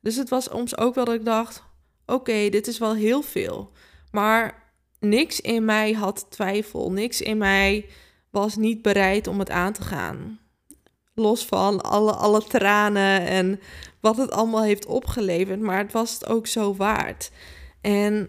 Dus 0.00 0.16
het 0.16 0.28
was 0.28 0.44
soms 0.44 0.78
ook 0.78 0.94
wel 0.94 1.04
dat 1.04 1.14
ik 1.14 1.24
dacht, 1.24 1.62
oké, 2.06 2.48
dit 2.48 2.66
is 2.66 2.78
wel 2.78 2.94
heel 2.94 3.22
veel. 3.22 3.70
Maar 4.10 4.72
niks 5.00 5.40
in 5.40 5.64
mij 5.64 5.92
had 5.92 6.26
twijfel. 6.28 6.92
Niks 6.92 7.20
in 7.20 7.38
mij 7.38 7.86
was 8.30 8.56
niet 8.56 8.82
bereid 8.82 9.26
om 9.26 9.38
het 9.38 9.50
aan 9.50 9.72
te 9.72 9.82
gaan. 9.82 10.38
Los 11.14 11.46
van 11.46 11.80
alle, 11.80 12.12
alle 12.12 12.44
tranen 12.44 13.26
en 13.26 13.60
wat 14.00 14.16
het 14.16 14.30
allemaal 14.30 14.62
heeft 14.62 14.86
opgeleverd. 14.86 15.60
Maar 15.60 15.78
het 15.78 15.92
was 15.92 16.12
het 16.12 16.26
ook 16.26 16.46
zo 16.46 16.74
waard. 16.74 17.30
En 17.80 18.28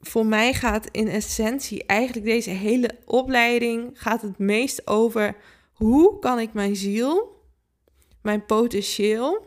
voor 0.00 0.26
mij 0.26 0.54
gaat 0.54 0.88
in 0.90 1.08
essentie 1.08 1.84
eigenlijk 1.86 2.26
deze 2.26 2.50
hele 2.50 2.90
opleiding 3.04 3.90
gaat 3.94 4.22
het 4.22 4.38
meest 4.38 4.86
over 4.86 5.36
hoe 5.72 6.18
kan 6.18 6.38
ik 6.38 6.52
mijn 6.52 6.76
ziel, 6.76 7.42
mijn 8.22 8.46
potentieel, 8.46 9.46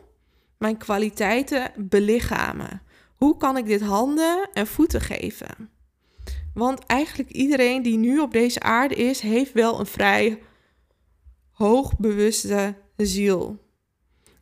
mijn 0.58 0.76
kwaliteiten 0.76 1.72
belichamen. 1.76 2.82
Hoe 3.16 3.36
kan 3.36 3.56
ik 3.56 3.66
dit 3.66 3.80
handen 3.80 4.48
en 4.52 4.66
voeten 4.66 5.00
geven? 5.00 5.70
Want 6.54 6.86
eigenlijk 6.86 7.30
iedereen 7.30 7.82
die 7.82 7.96
nu 7.96 8.18
op 8.18 8.32
deze 8.32 8.60
aarde 8.60 8.94
is, 8.94 9.20
heeft 9.20 9.52
wel 9.52 9.80
een 9.80 9.86
vrij 9.86 10.42
hoogbewuste 11.50 12.74
ziel. 12.96 13.58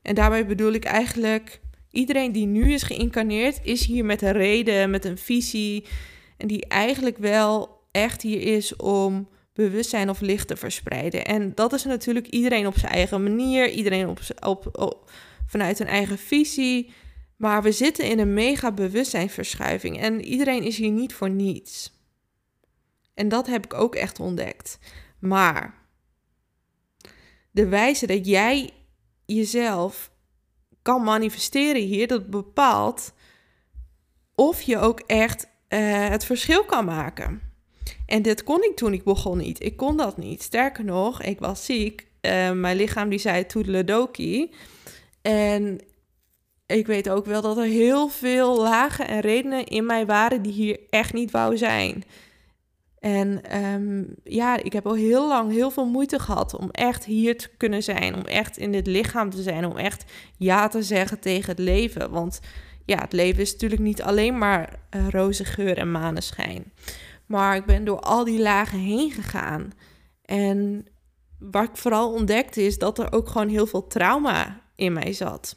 En 0.02 0.14
daarbij 0.14 0.46
bedoel 0.46 0.72
ik 0.72 0.84
eigenlijk 0.84 1.60
iedereen 1.90 2.32
die 2.32 2.46
nu 2.46 2.72
is 2.72 2.82
geïncarneerd, 2.82 3.60
is 3.62 3.86
hier 3.86 4.04
met 4.04 4.22
een 4.22 4.32
reden, 4.32 4.90
met 4.90 5.04
een 5.04 5.18
visie. 5.18 5.86
En 6.36 6.46
die 6.46 6.66
eigenlijk 6.66 7.18
wel 7.18 7.78
echt 7.90 8.22
hier 8.22 8.40
is 8.40 8.76
om 8.76 9.28
bewustzijn 9.52 10.10
of 10.10 10.20
licht 10.20 10.48
te 10.48 10.56
verspreiden. 10.56 11.24
En 11.24 11.54
dat 11.54 11.72
is 11.72 11.84
natuurlijk 11.84 12.26
iedereen 12.26 12.66
op 12.66 12.78
zijn 12.78 12.92
eigen 12.92 13.22
manier, 13.22 13.70
iedereen 13.70 14.08
op, 14.40 14.68
op, 14.72 15.10
vanuit 15.46 15.78
een 15.78 15.86
eigen 15.86 16.18
visie. 16.18 16.92
Maar 17.36 17.62
we 17.62 17.72
zitten 17.72 18.04
in 18.04 18.18
een 18.18 18.34
mega 18.34 18.72
bewustzijnsverschuiving 18.72 20.00
en 20.00 20.24
iedereen 20.24 20.62
is 20.62 20.76
hier 20.76 20.90
niet 20.90 21.14
voor 21.14 21.30
niets. 21.30 21.98
En 23.14 23.28
dat 23.28 23.46
heb 23.46 23.64
ik 23.64 23.74
ook 23.74 23.94
echt 23.94 24.20
ontdekt. 24.20 24.78
Maar 25.18 25.74
de 27.50 27.68
wijze 27.68 28.06
dat 28.06 28.26
jij 28.26 28.70
jezelf 29.26 30.10
kan 30.82 31.02
manifesteren 31.02 31.82
hier, 31.82 32.06
dat 32.06 32.30
bepaalt 32.30 33.12
of 34.34 34.62
je 34.62 34.78
ook 34.78 35.00
echt 35.00 35.48
uh, 35.68 36.08
het 36.08 36.24
verschil 36.24 36.64
kan 36.64 36.84
maken. 36.84 37.40
En 38.06 38.22
dit 38.22 38.44
kon 38.44 38.62
ik 38.62 38.76
toen 38.76 38.92
ik 38.92 39.04
begon 39.04 39.38
niet. 39.38 39.64
Ik 39.64 39.76
kon 39.76 39.96
dat 39.96 40.16
niet. 40.16 40.42
Sterker 40.42 40.84
nog, 40.84 41.22
ik 41.22 41.38
was 41.38 41.64
ziek. 41.64 42.06
Uh, 42.20 42.50
mijn 42.50 42.76
lichaam 42.76 43.08
die 43.08 43.18
zei 43.18 43.46
toedeledoki. 43.46 44.54
En 45.22 45.80
ik 46.66 46.86
weet 46.86 47.08
ook 47.08 47.26
wel 47.26 47.42
dat 47.42 47.56
er 47.56 47.64
heel 47.64 48.08
veel 48.08 48.60
lagen 48.60 49.08
en 49.08 49.20
redenen 49.20 49.66
in 49.66 49.86
mij 49.86 50.06
waren 50.06 50.42
die 50.42 50.52
hier 50.52 50.80
echt 50.90 51.12
niet 51.12 51.30
wou 51.30 51.56
zijn. 51.56 52.04
En 53.00 53.56
um, 53.62 54.14
ja, 54.24 54.62
ik 54.62 54.72
heb 54.72 54.86
al 54.86 54.94
heel 54.94 55.28
lang 55.28 55.52
heel 55.52 55.70
veel 55.70 55.86
moeite 55.86 56.18
gehad 56.18 56.56
om 56.56 56.70
echt 56.70 57.04
hier 57.04 57.38
te 57.38 57.48
kunnen 57.56 57.82
zijn. 57.82 58.14
Om 58.14 58.24
echt 58.24 58.56
in 58.56 58.72
dit 58.72 58.86
lichaam 58.86 59.30
te 59.30 59.42
zijn. 59.42 59.64
Om 59.64 59.76
echt 59.76 60.04
ja 60.36 60.68
te 60.68 60.82
zeggen 60.82 61.20
tegen 61.20 61.50
het 61.50 61.58
leven. 61.58 62.10
Want 62.10 62.40
ja, 62.84 62.98
het 62.98 63.12
leven 63.12 63.42
is 63.42 63.52
natuurlijk 63.52 63.82
niet 63.82 64.02
alleen 64.02 64.38
maar 64.38 64.80
uh, 64.96 65.08
roze 65.08 65.44
geur 65.44 65.78
en 65.78 65.90
maneschijn. 65.90 66.72
Maar 67.26 67.56
ik 67.56 67.64
ben 67.64 67.84
door 67.84 68.00
al 68.00 68.24
die 68.24 68.40
lagen 68.40 68.78
heen 68.78 69.10
gegaan. 69.10 69.72
En 70.24 70.86
wat 71.38 71.64
ik 71.64 71.76
vooral 71.76 72.12
ontdekte 72.12 72.62
is 72.62 72.78
dat 72.78 72.98
er 72.98 73.12
ook 73.12 73.28
gewoon 73.28 73.48
heel 73.48 73.66
veel 73.66 73.86
trauma 73.86 74.60
in 74.74 74.92
mij 74.92 75.12
zat. 75.12 75.56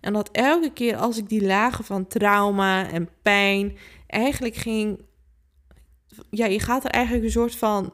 En 0.00 0.12
dat 0.12 0.28
elke 0.32 0.72
keer 0.72 0.96
als 0.96 1.18
ik 1.18 1.28
die 1.28 1.46
lagen 1.46 1.84
van 1.84 2.06
trauma 2.06 2.90
en 2.90 3.08
pijn 3.22 3.76
eigenlijk 4.06 4.54
ging 4.54 5.00
ja, 6.30 6.46
je 6.46 6.60
gaat 6.60 6.84
er 6.84 6.90
eigenlijk 6.90 7.24
een 7.24 7.30
soort 7.30 7.56
van 7.56 7.92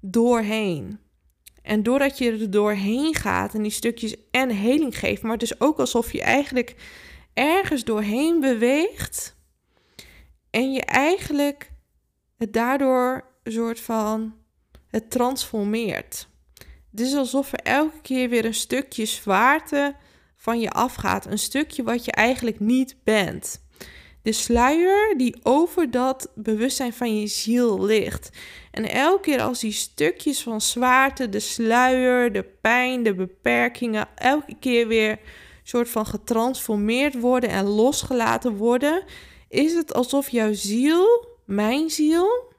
doorheen. 0.00 0.98
En 1.62 1.82
doordat 1.82 2.18
je 2.18 2.30
er 2.30 2.50
doorheen 2.50 3.14
gaat 3.14 3.54
en 3.54 3.62
die 3.62 3.70
stukjes 3.70 4.16
en 4.30 4.50
heling 4.50 4.98
geeft, 4.98 5.22
maar 5.22 5.32
het 5.32 5.42
is 5.42 5.60
ook 5.60 5.78
alsof 5.78 6.12
je 6.12 6.22
eigenlijk 6.22 6.74
ergens 7.34 7.84
doorheen 7.84 8.40
beweegt 8.40 9.36
en 10.50 10.72
je 10.72 10.80
eigenlijk 10.84 11.72
het 12.36 12.52
daardoor 12.52 13.24
een 13.42 13.52
soort 13.52 13.80
van 13.80 14.34
het 14.86 15.10
transformeert. 15.10 16.28
Het 16.90 17.00
is 17.00 17.14
alsof 17.14 17.52
er 17.52 17.58
elke 17.58 18.00
keer 18.00 18.28
weer 18.28 18.44
een 18.44 18.54
stukje 18.54 19.04
zwaarte 19.04 19.94
van 20.36 20.60
je 20.60 20.70
afgaat, 20.70 21.26
een 21.26 21.38
stukje 21.38 21.82
wat 21.82 22.04
je 22.04 22.12
eigenlijk 22.12 22.60
niet 22.60 22.96
bent 23.04 23.62
de 24.22 24.32
sluier 24.32 25.14
die 25.16 25.36
over 25.42 25.90
dat 25.90 26.30
bewustzijn 26.34 26.92
van 26.92 27.20
je 27.20 27.26
ziel 27.26 27.84
ligt. 27.84 28.30
En 28.70 28.90
elke 28.90 29.20
keer 29.20 29.40
als 29.40 29.60
die 29.60 29.72
stukjes 29.72 30.42
van 30.42 30.60
zwaarte, 30.60 31.28
de 31.28 31.40
sluier, 31.40 32.32
de 32.32 32.44
pijn, 32.60 33.02
de 33.02 33.14
beperkingen, 33.14 34.08
elke 34.14 34.54
keer 34.60 34.88
weer 34.88 35.18
soort 35.62 35.88
van 35.88 36.06
getransformeerd 36.06 37.20
worden 37.20 37.50
en 37.50 37.64
losgelaten 37.64 38.56
worden, 38.56 39.04
is 39.48 39.74
het 39.74 39.94
alsof 39.94 40.28
jouw 40.28 40.52
ziel, 40.52 41.26
mijn 41.44 41.90
ziel, 41.90 42.52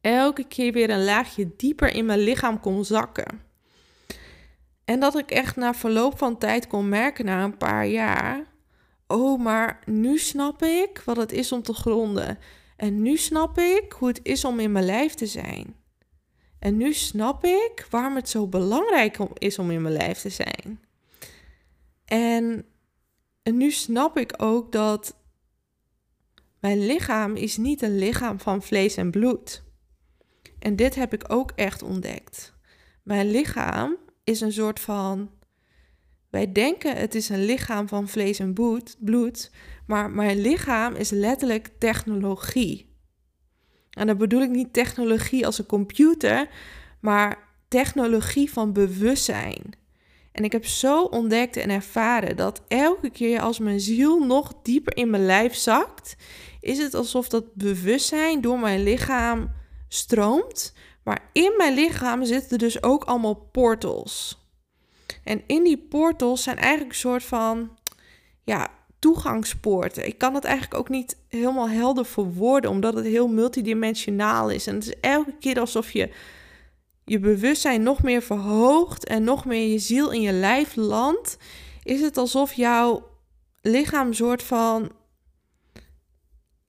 elke 0.00 0.44
keer 0.44 0.72
weer 0.72 0.90
een 0.90 1.04
laagje 1.04 1.50
dieper 1.56 1.94
in 1.94 2.06
mijn 2.06 2.18
lichaam 2.18 2.60
kon 2.60 2.84
zakken. 2.84 3.40
En 4.84 5.00
dat 5.00 5.18
ik 5.18 5.30
echt 5.30 5.56
na 5.56 5.74
verloop 5.74 6.18
van 6.18 6.38
tijd 6.38 6.66
kon 6.66 6.88
merken, 6.88 7.24
na 7.24 7.44
een 7.44 7.56
paar 7.56 7.86
jaar. 7.86 8.44
Oh, 9.08 9.40
maar 9.40 9.80
nu 9.84 10.18
snap 10.18 10.62
ik 10.62 11.02
wat 11.04 11.16
het 11.16 11.32
is 11.32 11.52
om 11.52 11.62
te 11.62 11.72
gronden. 11.72 12.38
En 12.76 13.02
nu 13.02 13.16
snap 13.16 13.58
ik 13.58 13.92
hoe 13.92 14.08
het 14.08 14.20
is 14.22 14.44
om 14.44 14.60
in 14.60 14.72
mijn 14.72 14.84
lijf 14.84 15.14
te 15.14 15.26
zijn. 15.26 15.74
En 16.58 16.76
nu 16.76 16.92
snap 16.92 17.44
ik 17.44 17.86
waarom 17.90 18.16
het 18.16 18.28
zo 18.28 18.46
belangrijk 18.46 19.18
is 19.18 19.58
om 19.58 19.70
in 19.70 19.82
mijn 19.82 19.94
lijf 19.94 20.18
te 20.18 20.28
zijn. 20.28 20.80
En, 22.04 22.64
en 23.42 23.56
nu 23.56 23.70
snap 23.70 24.18
ik 24.18 24.34
ook 24.36 24.72
dat 24.72 25.16
mijn 26.60 26.86
lichaam 26.86 27.36
is 27.36 27.56
niet 27.56 27.82
een 27.82 27.98
lichaam 27.98 28.40
van 28.40 28.62
vlees 28.62 28.96
en 28.96 29.10
bloed. 29.10 29.62
En 30.58 30.76
dit 30.76 30.94
heb 30.94 31.12
ik 31.12 31.32
ook 31.32 31.52
echt 31.54 31.82
ontdekt. 31.82 32.54
Mijn 33.02 33.30
lichaam 33.30 33.96
is 34.24 34.40
een 34.40 34.52
soort 34.52 34.80
van. 34.80 35.30
Wij 36.30 36.52
denken 36.52 36.96
het 36.96 37.14
is 37.14 37.28
een 37.28 37.44
lichaam 37.44 37.88
van 37.88 38.08
vlees 38.08 38.38
en 38.38 38.54
bloed, 38.98 39.50
maar 39.86 40.10
mijn 40.10 40.40
lichaam 40.40 40.94
is 40.94 41.10
letterlijk 41.10 41.68
technologie. 41.78 42.96
En 43.90 44.06
dan 44.06 44.16
bedoel 44.16 44.42
ik 44.42 44.50
niet 44.50 44.72
technologie 44.72 45.46
als 45.46 45.58
een 45.58 45.66
computer, 45.66 46.48
maar 47.00 47.48
technologie 47.68 48.52
van 48.52 48.72
bewustzijn. 48.72 49.76
En 50.32 50.44
ik 50.44 50.52
heb 50.52 50.66
zo 50.66 51.02
ontdekt 51.02 51.56
en 51.56 51.70
ervaren 51.70 52.36
dat 52.36 52.62
elke 52.68 53.10
keer 53.10 53.40
als 53.40 53.58
mijn 53.58 53.80
ziel 53.80 54.24
nog 54.24 54.52
dieper 54.62 54.96
in 54.96 55.10
mijn 55.10 55.26
lijf 55.26 55.54
zakt, 55.54 56.16
is 56.60 56.78
het 56.78 56.94
alsof 56.94 57.28
dat 57.28 57.54
bewustzijn 57.54 58.40
door 58.40 58.58
mijn 58.58 58.82
lichaam 58.82 59.50
stroomt. 59.88 60.74
Maar 61.04 61.30
in 61.32 61.54
mijn 61.56 61.74
lichaam 61.74 62.24
zitten 62.24 62.58
dus 62.58 62.82
ook 62.82 63.04
allemaal 63.04 63.34
portals. 63.34 64.47
En 65.24 65.42
in 65.46 65.64
die 65.64 65.78
portals 65.78 66.42
zijn 66.42 66.56
eigenlijk 66.56 66.90
een 66.90 66.98
soort 66.98 67.24
van 67.24 67.70
ja, 68.44 68.68
toegangspoorten. 68.98 70.06
Ik 70.06 70.18
kan 70.18 70.34
het 70.34 70.44
eigenlijk 70.44 70.80
ook 70.80 70.88
niet 70.88 71.16
helemaal 71.28 71.68
helder 71.68 72.06
verwoorden, 72.06 72.70
omdat 72.70 72.94
het 72.94 73.04
heel 73.04 73.28
multidimensionaal 73.28 74.50
is. 74.50 74.66
En 74.66 74.74
het 74.74 74.86
is 74.86 75.00
elke 75.00 75.34
keer 75.40 75.60
alsof 75.60 75.90
je 75.90 76.10
je 77.04 77.18
bewustzijn 77.18 77.82
nog 77.82 78.02
meer 78.02 78.22
verhoogt 78.22 79.04
en 79.04 79.24
nog 79.24 79.44
meer 79.44 79.68
je 79.72 79.78
ziel 79.78 80.10
in 80.10 80.20
je 80.20 80.32
lijf 80.32 80.76
landt. 80.76 81.36
Is 81.82 82.00
het 82.00 82.16
alsof 82.16 82.52
jouw 82.52 83.08
lichaam 83.60 84.12
soort 84.12 84.42
van 84.42 84.92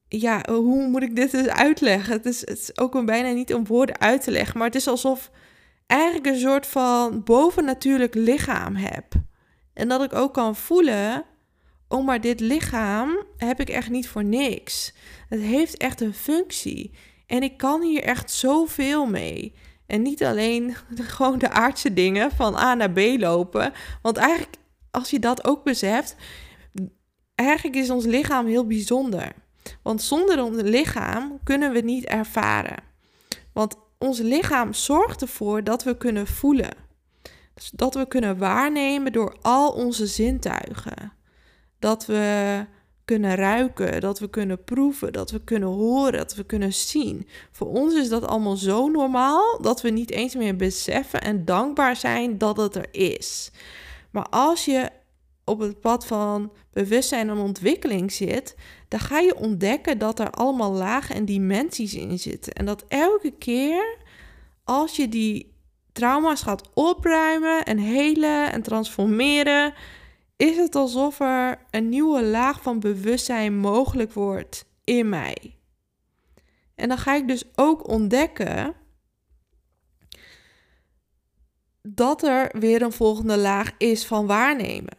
ja, 0.08 0.45
hoe 0.49 0.88
moet 0.88 1.02
ik 1.02 1.15
dit 1.15 1.32
dus 1.32 1.47
uitleggen? 1.47 2.13
Het 2.13 2.25
is, 2.25 2.39
het 2.39 2.60
is 2.60 2.78
ook 2.78 3.06
bijna 3.06 3.32
niet 3.32 3.54
om 3.54 3.65
woorden 3.65 3.99
uit 3.99 4.23
te 4.23 4.32
leggen, 4.32 4.58
maar 4.58 4.67
het 4.67 4.75
is 4.75 4.88
alsof 4.88 5.32
eigenlijk 5.89 6.25
een 6.25 6.39
soort 6.39 6.67
van 6.67 7.23
bovennatuurlijk 7.23 8.15
lichaam 8.15 8.75
heb. 8.75 9.06
En 9.73 9.88
dat 9.88 10.04
ik 10.04 10.13
ook 10.13 10.34
kan 10.34 10.56
voelen, 10.56 11.25
oh 11.88 12.06
maar 12.06 12.21
dit 12.21 12.39
lichaam 12.39 13.23
heb 13.38 13.60
ik 13.60 13.69
echt 13.69 13.89
niet 13.89 14.08
voor 14.08 14.23
niks. 14.23 14.93
Het 15.30 15.39
heeft 15.39 15.78
echt 15.78 16.02
een 16.02 16.13
functie. 16.13 16.91
En 17.25 17.43
ik 17.43 17.58
kan 17.58 17.82
hier 17.82 18.04
echt 18.04 18.32
zoveel 18.32 19.06
mee. 19.06 19.54
En 19.86 20.02
niet 20.02 20.23
alleen 20.23 20.75
gewoon 21.15 21.39
de 21.39 21.49
aardse 21.49 21.93
dingen 21.93 22.32
van 22.32 22.56
A 22.56 22.73
naar 22.73 22.91
B 22.91 22.99
lopen. 23.17 23.73
Want 24.02 24.17
eigenlijk, 24.17 24.56
als 24.91 25.10
je 25.10 25.19
dat 25.19 25.45
ook 25.45 25.63
beseft, 25.63 26.15
eigenlijk 27.36 27.78
is 27.78 27.89
ons 27.89 28.06
lichaam 28.06 28.47
heel 28.47 28.67
bijzonder. 28.67 29.32
Want 29.84 30.02
zonder 30.02 30.43
ons 30.43 30.62
lichaam 30.62 31.39
kunnen 31.43 31.71
we 31.71 31.80
niet 31.80 32.06
ervaren. 32.06 32.84
Want 33.54 33.75
ons 33.99 34.19
lichaam 34.19 34.73
zorgt 34.73 35.21
ervoor 35.21 35.63
dat 35.63 35.83
we 35.83 35.97
kunnen 35.97 36.27
voelen. 36.27 36.73
Dus 37.53 37.69
dat 37.69 37.93
we 37.93 38.07
kunnen 38.07 38.38
waarnemen 38.38 39.12
door 39.12 39.38
al 39.41 39.71
onze 39.71 40.07
zintuigen. 40.07 41.13
Dat 41.79 42.05
we 42.05 42.65
kunnen 43.05 43.35
ruiken, 43.35 44.01
dat 44.01 44.19
we 44.19 44.29
kunnen 44.29 44.63
proeven, 44.63 45.13
dat 45.13 45.31
we 45.31 45.43
kunnen 45.43 45.69
horen, 45.69 46.17
dat 46.17 46.35
we 46.35 46.43
kunnen 46.43 46.73
zien. 46.73 47.27
Voor 47.51 47.67
ons 47.67 47.93
is 47.93 48.09
dat 48.09 48.25
allemaal 48.25 48.55
zo 48.55 48.88
normaal 48.88 49.62
dat 49.62 49.81
we 49.81 49.89
niet 49.89 50.12
eens 50.12 50.35
meer 50.35 50.55
beseffen 50.55 51.21
en 51.21 51.45
dankbaar 51.45 51.95
zijn 51.95 52.38
dat 52.38 52.57
het 52.57 52.75
er 52.75 52.88
is. 52.91 53.51
Maar 54.12 54.25
als 54.29 54.65
je 54.65 54.89
op 55.43 55.59
het 55.59 55.79
pad 55.79 56.05
van 56.05 56.51
bewustzijn 56.73 57.29
en 57.29 57.38
ontwikkeling 57.38 58.12
zit, 58.12 58.55
dan 58.89 58.99
ga 58.99 59.19
je 59.19 59.36
ontdekken 59.36 59.97
dat 59.97 60.19
er 60.19 60.30
allemaal 60.30 60.71
lagen 60.71 61.15
en 61.15 61.25
dimensies 61.25 61.93
in 61.93 62.19
zitten. 62.19 62.54
En 62.54 62.65
dat 62.65 62.86
elke 62.88 63.32
keer 63.32 63.97
als 64.63 64.95
je 64.95 65.10
die 65.10 65.54
trauma's 65.91 66.41
gaat 66.41 66.69
opruimen 66.73 67.65
en 67.65 67.78
helen 67.78 68.52
en 68.52 68.62
transformeren, 68.62 69.73
is 70.36 70.58
het 70.58 70.75
alsof 70.75 71.19
er 71.19 71.65
een 71.71 71.89
nieuwe 71.89 72.23
laag 72.23 72.62
van 72.62 72.80
bewustzijn 72.80 73.58
mogelijk 73.58 74.13
wordt 74.13 74.65
in 74.84 75.10
mij. 75.10 75.56
En 76.75 76.88
dan 76.88 76.97
ga 76.97 77.15
ik 77.15 77.28
dus 77.28 77.43
ook 77.56 77.88
ontdekken 77.88 78.73
dat 81.82 82.23
er 82.23 82.60
weer 82.60 82.82
een 82.82 82.91
volgende 82.91 83.38
laag 83.38 83.71
is 83.78 84.06
van 84.06 84.25
waarnemen. 84.25 84.97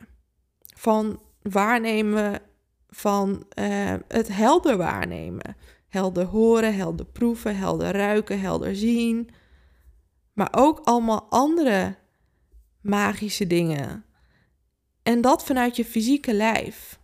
Van 0.76 1.20
waarnemen 1.42 2.49
van 2.90 3.46
uh, 3.58 3.94
het 4.08 4.28
helder 4.28 4.76
waarnemen. 4.76 5.56
Helder 5.88 6.24
horen, 6.24 6.74
helder 6.74 7.06
proeven, 7.06 7.56
helder 7.56 7.92
ruiken, 7.92 8.40
helder 8.40 8.76
zien. 8.76 9.30
Maar 10.32 10.48
ook 10.50 10.78
allemaal 10.78 11.26
andere 11.30 11.96
magische 12.80 13.46
dingen. 13.46 14.04
En 15.02 15.20
dat 15.20 15.44
vanuit 15.44 15.76
je 15.76 15.84
fysieke 15.84 16.34
lijf. 16.34 16.98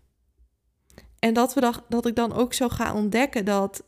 En 1.18 1.34
dat, 1.34 1.54
we 1.54 1.60
dat, 1.60 1.84
dat 1.88 2.06
ik 2.06 2.14
dan 2.14 2.32
ook 2.32 2.54
zo 2.54 2.68
ga 2.68 2.94
ontdekken 2.94 3.44
dat 3.44 3.84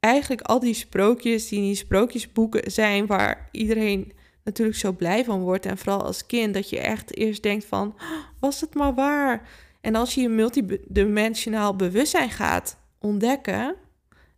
eigenlijk 0.00 0.42
al 0.42 0.60
die 0.60 0.74
sprookjes 0.74 1.48
die 1.48 1.58
in 1.58 1.64
die 1.64 1.74
sprookjesboeken 1.74 2.70
zijn, 2.70 3.06
waar 3.06 3.48
iedereen 3.52 4.12
natuurlijk 4.44 4.78
zo 4.78 4.92
blij 4.92 5.24
van 5.24 5.40
wordt. 5.40 5.66
En 5.66 5.78
vooral 5.78 6.02
als 6.02 6.26
kind, 6.26 6.54
dat 6.54 6.68
je 6.70 6.80
echt 6.80 7.16
eerst 7.16 7.42
denkt 7.42 7.64
van, 7.64 7.98
was 8.40 8.60
het 8.60 8.74
maar 8.74 8.94
waar? 8.94 9.48
En 9.80 9.94
als 9.94 10.14
je 10.14 10.20
je 10.20 10.28
multidimensionaal 10.28 11.76
bewustzijn 11.76 12.30
gaat 12.30 12.78
ontdekken, 12.98 13.76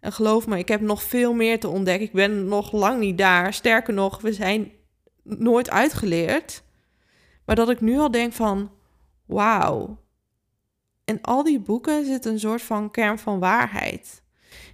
en 0.03 0.13
geloof 0.13 0.47
me, 0.47 0.59
ik 0.59 0.69
heb 0.69 0.81
nog 0.81 1.03
veel 1.03 1.35
meer 1.35 1.61
te 1.61 1.69
ontdekken. 1.69 2.07
Ik 2.07 2.13
ben 2.13 2.49
nog 2.49 2.73
lang 2.73 3.01
niet 3.01 3.19
daar. 3.19 3.55
Sterker 3.55 3.95
nog, 3.95 4.21
we 4.21 4.33
zijn 4.33 4.73
nooit 5.23 5.71
uitgeleerd. 5.71 6.63
Maar 7.45 7.57
dat 7.57 7.71
ik 7.71 7.81
nu 7.81 7.99
al 7.99 8.11
denk 8.11 8.33
van, 8.33 8.71
wauw. 9.27 10.01
In 11.05 11.23
al 11.23 11.43
die 11.43 11.61
boeken 11.61 12.05
zit 12.05 12.25
een 12.25 12.39
soort 12.39 12.63
van 12.63 12.91
kern 12.91 13.19
van 13.19 13.39
waarheid. 13.39 14.23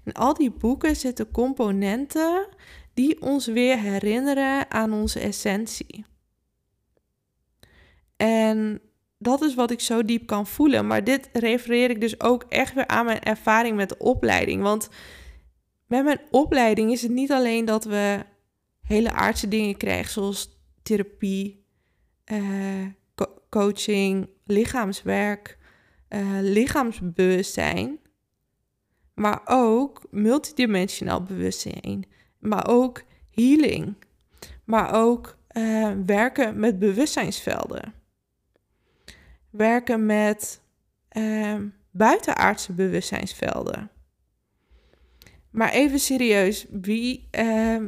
In 0.04 0.12
al 0.12 0.34
die 0.34 0.50
boeken 0.50 0.96
zitten 0.96 1.30
componenten 1.30 2.46
die 2.94 3.20
ons 3.20 3.46
weer 3.46 3.78
herinneren 3.78 4.70
aan 4.70 4.92
onze 4.92 5.20
essentie. 5.20 6.04
En 8.16 8.80
dat 9.18 9.42
is 9.42 9.54
wat 9.54 9.70
ik 9.70 9.80
zo 9.80 10.04
diep 10.04 10.26
kan 10.26 10.46
voelen. 10.46 10.86
Maar 10.86 11.04
dit 11.04 11.28
refereer 11.32 11.90
ik 11.90 12.00
dus 12.00 12.20
ook 12.20 12.44
echt 12.48 12.74
weer 12.74 12.86
aan 12.86 13.04
mijn 13.04 13.20
ervaring 13.20 13.76
met 13.76 13.88
de 13.88 13.98
opleiding. 13.98 14.62
Want 14.62 14.88
met 15.86 16.04
mijn 16.04 16.20
opleiding 16.30 16.90
is 16.92 17.02
het 17.02 17.10
niet 17.10 17.32
alleen 17.32 17.64
dat 17.64 17.84
we 17.84 18.24
hele 18.82 19.12
aardse 19.12 19.48
dingen 19.48 19.76
krijgen, 19.76 20.12
zoals 20.12 20.60
therapie, 20.82 21.66
uh, 22.32 22.86
coaching, 23.50 24.28
lichaamswerk, 24.44 25.58
uh, 26.08 26.20
lichaamsbewustzijn, 26.40 27.98
maar 29.14 29.40
ook 29.44 30.02
multidimensionaal 30.10 31.22
bewustzijn, 31.22 32.06
maar 32.38 32.68
ook 32.68 33.02
healing, 33.30 33.94
maar 34.64 34.94
ook 34.94 35.36
uh, 35.52 35.90
werken 36.06 36.58
met 36.58 36.78
bewustzijnsvelden 36.78 37.97
werken 39.50 40.06
met 40.06 40.60
uh, 41.12 41.54
buitenaardse 41.90 42.72
bewustzijnsvelden. 42.72 43.90
Maar 45.50 45.70
even 45.70 45.98
serieus, 45.98 46.66
wie, 46.70 47.28
uh, 47.38 47.82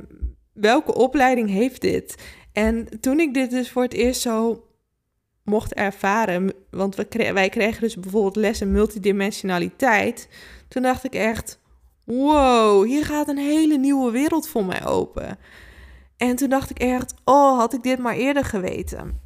welke 0.53 0.95
opleiding 0.95 1.49
heeft 1.49 1.81
dit? 1.81 2.15
En 2.53 3.01
toen 3.01 3.21
ik 3.21 3.35
dit 3.35 3.51
dus 3.51 3.71
voor 3.71 3.83
het 3.83 3.93
eerst 3.93 4.21
zo 4.21 4.65
mocht 5.45 5.75
ervaren, 5.75 6.53
want 6.71 6.95
we 6.97 7.33
wij 7.33 7.49
kregen 7.49 7.81
dus 7.81 7.97
bijvoorbeeld 7.97 8.37
lessen 8.37 8.73
multidimensionaliteit, 8.73 10.29
toen 10.69 10.83
dacht 10.83 11.05
ik 11.05 11.15
echt, 11.15 11.61
wow, 12.05 12.85
hier 12.85 13.05
gaat 13.05 13.29
een 13.29 13.39
hele 13.39 13.79
nieuwe 13.79 14.11
wereld 14.11 14.49
voor 14.49 14.65
mij 14.65 14.87
open. 14.87 15.39
En 16.17 16.37
toen 16.37 16.49
dacht 16.49 16.71
ik 16.71 16.79
echt, 16.79 17.15
oh, 17.25 17.59
had 17.59 17.75
ik 17.75 17.83
dit 17.83 17.99
maar 17.99 18.15
eerder 18.15 18.45
geweten. 18.45 19.21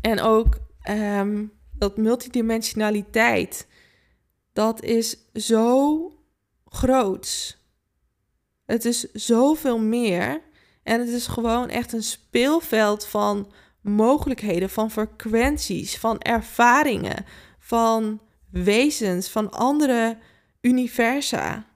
En 0.00 0.20
ook 0.20 0.58
um, 0.88 1.52
dat 1.72 1.96
multidimensionaliteit, 1.96 3.66
dat 4.52 4.82
is 4.82 5.16
zo 5.34 6.12
groots. 6.64 7.58
Het 8.64 8.84
is 8.84 9.12
zoveel 9.12 9.78
meer. 9.78 10.42
En 10.82 11.00
het 11.00 11.08
is 11.08 11.26
gewoon 11.26 11.68
echt 11.68 11.92
een 11.92 12.02
speelveld 12.02 13.06
van 13.06 13.52
mogelijkheden, 13.80 14.70
van 14.70 14.90
frequenties, 14.90 15.98
van 15.98 16.20
ervaringen, 16.20 17.24
van 17.58 18.20
wezens, 18.50 19.28
van 19.28 19.50
andere 19.50 20.18
universa. 20.60 21.66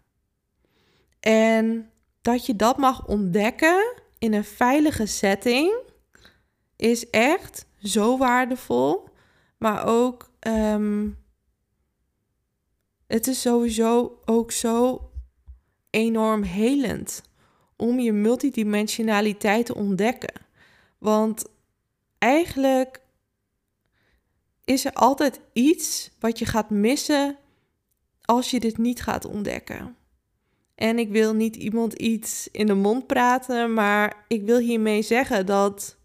En 1.20 1.90
dat 2.22 2.46
je 2.46 2.56
dat 2.56 2.76
mag 2.76 3.06
ontdekken 3.06 3.94
in 4.18 4.32
een 4.32 4.44
veilige 4.44 5.06
setting 5.06 5.72
is 6.76 7.10
echt 7.10 7.66
zo 7.82 8.18
waardevol. 8.18 9.08
Maar 9.58 9.86
ook, 9.86 10.30
ehm, 10.38 11.08
het 13.06 13.26
is 13.26 13.40
sowieso 13.40 14.20
ook 14.24 14.52
zo 14.52 15.10
enorm 15.90 16.42
helend 16.42 17.22
om 17.76 17.98
je 17.98 18.12
multidimensionaliteit 18.12 19.66
te 19.66 19.74
ontdekken. 19.74 20.34
Want 20.98 21.44
eigenlijk 22.18 23.00
is 24.64 24.84
er 24.84 24.92
altijd 24.92 25.40
iets 25.52 26.10
wat 26.18 26.38
je 26.38 26.44
gaat 26.44 26.70
missen 26.70 27.36
als 28.22 28.50
je 28.50 28.60
dit 28.60 28.78
niet 28.78 29.02
gaat 29.02 29.24
ontdekken. 29.24 29.96
En 30.74 30.98
ik 30.98 31.08
wil 31.08 31.34
niet 31.34 31.56
iemand 31.56 31.92
iets 31.92 32.48
in 32.52 32.66
de 32.66 32.74
mond 32.74 33.06
praten, 33.06 33.74
maar 33.74 34.24
ik 34.28 34.42
wil 34.42 34.58
hiermee 34.58 35.02
zeggen 35.02 35.46
dat 35.46 35.96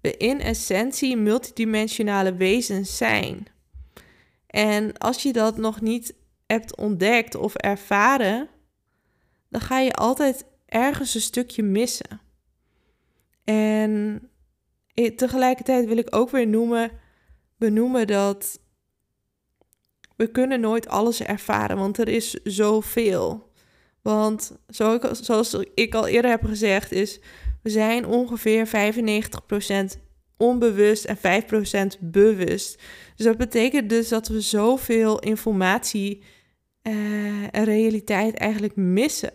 we 0.00 0.16
in 0.16 0.40
essentie 0.40 1.16
multidimensionale 1.16 2.34
wezens 2.34 2.96
zijn. 2.96 3.46
En 4.46 4.98
als 4.98 5.22
je 5.22 5.32
dat 5.32 5.56
nog 5.56 5.80
niet 5.80 6.14
hebt 6.46 6.76
ontdekt 6.76 7.34
of 7.34 7.54
ervaren, 7.54 8.48
dan 9.48 9.60
ga 9.60 9.78
je 9.78 9.92
altijd 9.92 10.46
ergens 10.66 11.14
een 11.14 11.20
stukje 11.20 11.62
missen. 11.62 12.20
En 13.44 14.22
tegelijkertijd 15.16 15.86
wil 15.86 15.96
ik 15.96 16.16
ook 16.16 16.30
weer 16.30 16.46
noemen, 16.46 16.90
benoemen 17.56 18.06
dat 18.06 18.60
we 20.16 20.30
kunnen 20.30 20.60
nooit 20.60 20.88
alles 20.88 21.22
ervaren, 21.22 21.76
want 21.76 21.98
er 21.98 22.08
is 22.08 22.30
zoveel. 22.44 23.52
Want 24.02 24.58
zoals 25.20 25.54
ik 25.74 25.94
al 25.94 26.06
eerder 26.06 26.30
heb 26.30 26.44
gezegd, 26.44 26.92
is 26.92 27.20
zijn 27.70 28.06
ongeveer 28.06 28.66
95% 28.66 30.00
onbewust 30.36 31.04
en 31.04 31.16
5% 31.96 31.98
bewust. 32.00 32.82
Dus 33.16 33.26
dat 33.26 33.36
betekent 33.36 33.88
dus 33.88 34.08
dat 34.08 34.28
we 34.28 34.40
zoveel 34.40 35.18
informatie 35.18 36.22
uh, 36.82 36.94
en 37.50 37.64
realiteit 37.64 38.34
eigenlijk 38.34 38.76
missen. 38.76 39.32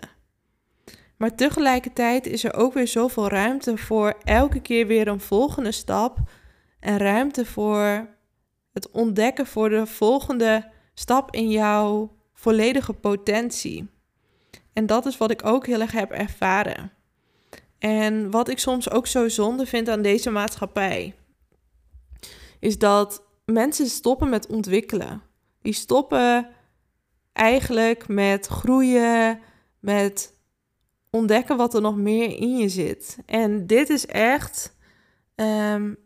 Maar 1.17 1.36
tegelijkertijd 1.36 2.28
is 2.28 2.43
er 2.43 2.54
ook 2.54 2.74
weer 2.74 2.88
zoveel 2.88 3.28
ruimte 3.28 3.78
voor 3.78 4.13
elke 4.24 4.60
keer 4.60 4.88
weer 4.88 5.08
een 5.08 5.19
volgende 5.19 5.72
stap. 5.72 6.17
En 6.80 6.98
ruimte 6.98 7.46
voor 7.46 8.08
het 8.74 8.91
ontdekken 8.91 9.46
voor 9.46 9.69
de 9.69 9.86
volgende 9.86 10.69
stap 10.93 11.36
in 11.36 11.50
jouw 11.50 12.15
volledige 12.34 12.93
potentie. 12.93 13.89
En 14.74 14.86
dat 14.86 15.06
is 15.06 15.17
wat 15.17 15.32
ik 15.32 15.46
ook 15.46 15.65
heel 15.65 15.82
erg 15.82 15.91
heb 15.91 16.12
ervaren. 16.12 16.91
En 17.84 18.32
wat 18.32 18.50
ik 18.50 18.60
soms 18.60 18.89
ook 18.89 19.08
zo 19.08 19.30
zonde 19.30 19.65
vind 19.65 19.89
aan 19.89 20.02
deze 20.02 20.30
maatschappij, 20.30 21.15
is 22.60 22.78
dat 22.78 23.24
mensen 23.46 23.88
stoppen 23.88 24.30
met 24.30 24.48
ontwikkelen. 24.48 25.22
Die 25.62 25.74
stoppen 25.74 26.50
eigenlijk 27.34 28.08
met 28.08 28.48
groeien, 28.48 29.39
met 29.80 30.34
ontdekken 31.10 31.58
wat 31.58 31.74
er 31.74 31.82
nog 31.82 31.96
meer 31.96 32.39
in 32.39 32.58
je 32.58 32.69
zit. 32.69 33.17
En 33.26 33.67
dit 33.67 33.89
is 33.89 34.06
echt, 34.06 34.76
um, 35.36 35.98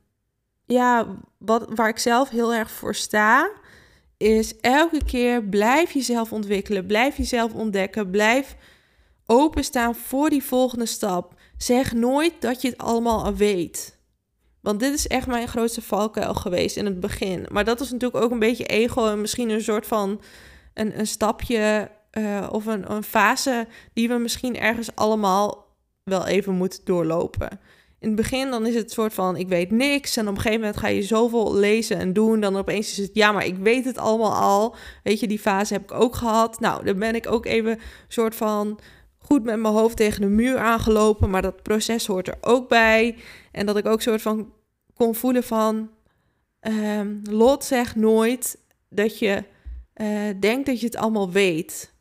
ja, 0.66 1.18
wat, 1.38 1.66
waar 1.76 1.90
ik 1.90 1.98
zelf 1.98 2.30
heel 2.30 2.54
erg 2.54 2.72
voor 2.72 2.96
sta, 2.96 3.52
is 4.18 4.60
elke 4.60 5.04
keer 5.06 5.44
blijf 5.44 5.92
jezelf 5.92 6.34
ontwikkelen, 6.34 6.86
blijf 6.86 7.18
jezelf 7.18 7.54
ontdekken, 7.54 8.12
blijf 8.12 8.56
openstaan 9.26 9.96
voor 9.96 10.30
die 10.30 10.44
volgende 10.44 10.86
stap. 10.86 11.36
Zeg 11.58 11.94
nooit 11.94 12.34
dat 12.40 12.62
je 12.62 12.70
het 12.70 12.78
allemaal 12.78 13.24
al 13.24 13.36
weet. 13.36 13.98
Want 14.62 14.80
dit 14.80 14.94
is 14.94 15.08
echt 15.08 15.28
mijn 15.28 15.48
grootste 15.48 15.82
valkuil 15.82 16.34
geweest 16.34 16.78
in 16.78 16.86
het 16.86 17.00
begin. 17.00 17.46
Maar 17.52 17.66
dat 17.66 17.80
is 17.80 17.92
natuurlijk 17.92 18.24
ook 18.24 18.32
een 18.32 18.40
beetje 18.40 18.66
ego 18.66 19.08
en 19.08 19.22
misschien 19.22 19.50
een 19.50 19.62
soort 19.62 19.88
van 19.88 20.22
een, 20.74 21.00
een 21.00 21.08
stapje 21.08 21.90
uh, 22.18 22.48
of 22.52 22.66
een, 22.66 22.92
een 22.92 23.04
fase 23.04 23.68
die 23.94 24.08
we 24.08 24.18
misschien 24.18 24.60
ergens 24.60 24.96
allemaal 24.96 25.76
wel 26.04 26.26
even 26.26 26.54
moeten 26.54 26.80
doorlopen. 26.84 27.60
In 28.00 28.08
het 28.08 28.16
begin 28.16 28.50
dan 28.50 28.66
is 28.66 28.76
het 28.76 28.92
soort 28.92 29.14
van 29.14 29.36
ik 29.36 29.48
weet 29.48 29.72
niks 29.72 30.18
en 30.18 30.28
op 30.28 30.36
een 30.36 30.42
gegeven 30.42 30.60
moment 30.60 30.78
ga 30.78 30.88
je 30.88 31.04
zoveel 31.04 31.56
lezen 31.56 31.98
en 31.98 32.14
doen, 32.14 32.40
dan 32.40 32.58
opeens 32.58 32.92
is 32.92 32.98
het 32.98 33.10
ja, 33.14 33.32
maar 33.32 33.46
ik 33.46 33.58
weet 33.58 33.86
het 33.86 33.98
allemaal 33.98 34.34
al. 34.34 34.76
Weet 35.04 35.20
je, 35.20 35.28
die 35.28 35.40
fase 35.40 35.74
heb 35.74 35.84
ik 35.84 35.92
ook 35.92 36.16
gehad. 36.16 36.60
Nou, 36.60 36.86
dan 36.86 37.00
ben 37.00 37.16
ik 37.16 37.32
ook 37.32 37.46
even 37.46 37.80
soort 38.08 38.36
van 38.36 38.80
goed 39.28 39.44
met 39.44 39.60
mijn 39.60 39.74
hoofd 39.74 39.98
tegen 39.98 40.22
de 40.22 40.28
muur 40.28 40.58
aangelopen, 40.58 41.30
maar 41.30 41.42
dat 41.42 41.64
proces 41.64 42.08
hoort 42.08 42.28
er 42.28 42.38
ook 42.42 42.70
bij. 42.70 43.16
En 43.52 43.66
dat 43.66 43.78
ik 43.78 43.86
ook 43.86 44.02
soort 44.02 44.22
van 44.22 44.54
kon 44.94 45.16
voelen 45.16 45.44
van 45.44 45.90
um, 46.62 47.22
Lot 47.30 47.64
zegt 47.64 47.96
nooit 47.96 48.60
dat 48.90 49.20
je 49.20 49.44
uh, 49.96 50.08
denkt 50.40 50.66
dat 50.66 50.80
je 50.80 50.86
het 50.86 50.96
allemaal 50.96 51.32
weet. 51.32 51.94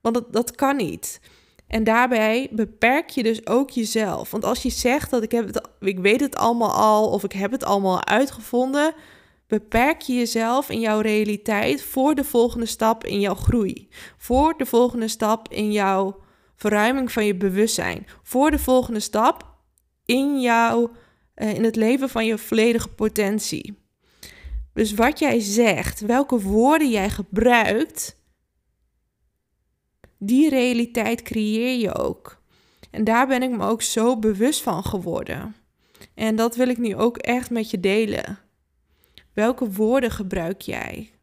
Want 0.00 0.14
dat, 0.14 0.32
dat 0.32 0.54
kan 0.54 0.76
niet. 0.76 1.20
En 1.66 1.84
daarbij 1.84 2.48
beperk 2.50 3.10
je 3.10 3.22
dus 3.22 3.46
ook 3.46 3.70
jezelf. 3.70 4.30
Want 4.30 4.44
als 4.44 4.62
je 4.62 4.70
zegt 4.70 5.10
dat 5.10 5.22
ik, 5.22 5.30
heb 5.30 5.68
ik 5.80 5.98
weet 5.98 6.20
het 6.20 6.36
allemaal 6.36 6.72
al 6.72 7.10
of 7.10 7.24
ik 7.24 7.32
heb 7.32 7.50
het 7.50 7.64
allemaal 7.64 8.04
uitgevonden, 8.04 8.94
beperk 9.46 10.00
je 10.00 10.14
jezelf 10.14 10.70
in 10.70 10.80
jouw 10.80 11.00
realiteit 11.00 11.82
voor 11.82 12.14
de 12.14 12.24
volgende 12.24 12.66
stap 12.66 13.04
in 13.04 13.20
jouw 13.20 13.34
groei. 13.34 13.88
Voor 14.16 14.54
de 14.56 14.66
volgende 14.66 15.08
stap 15.08 15.48
in 15.48 15.72
jouw 15.72 16.22
verruiming 16.68 17.12
van 17.12 17.26
je 17.26 17.34
bewustzijn. 17.34 18.06
Voor 18.22 18.50
de 18.50 18.58
volgende 18.58 19.00
stap 19.00 19.56
in 20.04 20.40
jouw, 20.40 20.90
uh, 21.36 21.54
in 21.54 21.64
het 21.64 21.76
leven 21.76 22.08
van 22.08 22.26
je 22.26 22.38
volledige 22.38 22.88
potentie. 22.88 23.78
Dus 24.72 24.94
wat 24.94 25.18
jij 25.18 25.40
zegt, 25.40 26.00
welke 26.00 26.40
woorden 26.40 26.90
jij 26.90 27.10
gebruikt, 27.10 28.20
die 30.18 30.48
realiteit 30.48 31.22
creëer 31.22 31.78
je 31.78 31.94
ook. 31.94 32.42
En 32.90 33.04
daar 33.04 33.26
ben 33.26 33.42
ik 33.42 33.50
me 33.50 33.64
ook 33.66 33.82
zo 33.82 34.18
bewust 34.18 34.62
van 34.62 34.84
geworden. 34.84 35.54
En 36.14 36.36
dat 36.36 36.56
wil 36.56 36.68
ik 36.68 36.78
nu 36.78 36.96
ook 36.96 37.16
echt 37.16 37.50
met 37.50 37.70
je 37.70 37.80
delen. 37.80 38.38
Welke 39.32 39.70
woorden 39.70 40.10
gebruik 40.10 40.60
jij? 40.60 41.13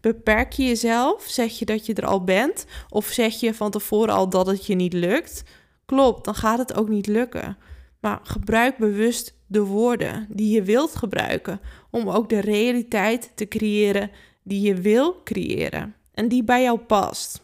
Beperk 0.00 0.52
je 0.52 0.64
jezelf? 0.64 1.22
Zeg 1.22 1.58
je 1.58 1.64
dat 1.64 1.86
je 1.86 1.94
er 1.94 2.06
al 2.06 2.24
bent? 2.24 2.66
Of 2.88 3.06
zeg 3.06 3.40
je 3.40 3.54
van 3.54 3.70
tevoren 3.70 4.14
al 4.14 4.28
dat 4.28 4.46
het 4.46 4.66
je 4.66 4.74
niet 4.74 4.92
lukt? 4.92 5.42
Klopt, 5.84 6.24
dan 6.24 6.34
gaat 6.34 6.58
het 6.58 6.74
ook 6.74 6.88
niet 6.88 7.06
lukken. 7.06 7.56
Maar 8.00 8.20
gebruik 8.22 8.76
bewust 8.78 9.34
de 9.46 9.60
woorden 9.60 10.26
die 10.28 10.54
je 10.54 10.62
wilt 10.62 10.96
gebruiken 10.96 11.60
om 11.90 12.08
ook 12.08 12.28
de 12.28 12.40
realiteit 12.40 13.32
te 13.34 13.48
creëren 13.48 14.10
die 14.42 14.60
je 14.60 14.74
wil 14.74 15.22
creëren 15.22 15.94
en 16.14 16.28
die 16.28 16.44
bij 16.44 16.62
jou 16.62 16.78
past. 16.78 17.42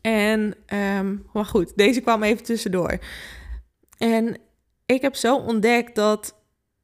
En, 0.00 0.54
um, 0.74 1.26
maar 1.32 1.44
goed, 1.44 1.76
deze 1.76 2.00
kwam 2.00 2.22
even 2.22 2.44
tussendoor. 2.44 2.98
En 3.98 4.36
ik 4.86 5.02
heb 5.02 5.14
zo 5.14 5.36
ontdekt 5.36 5.94
dat 5.94 6.36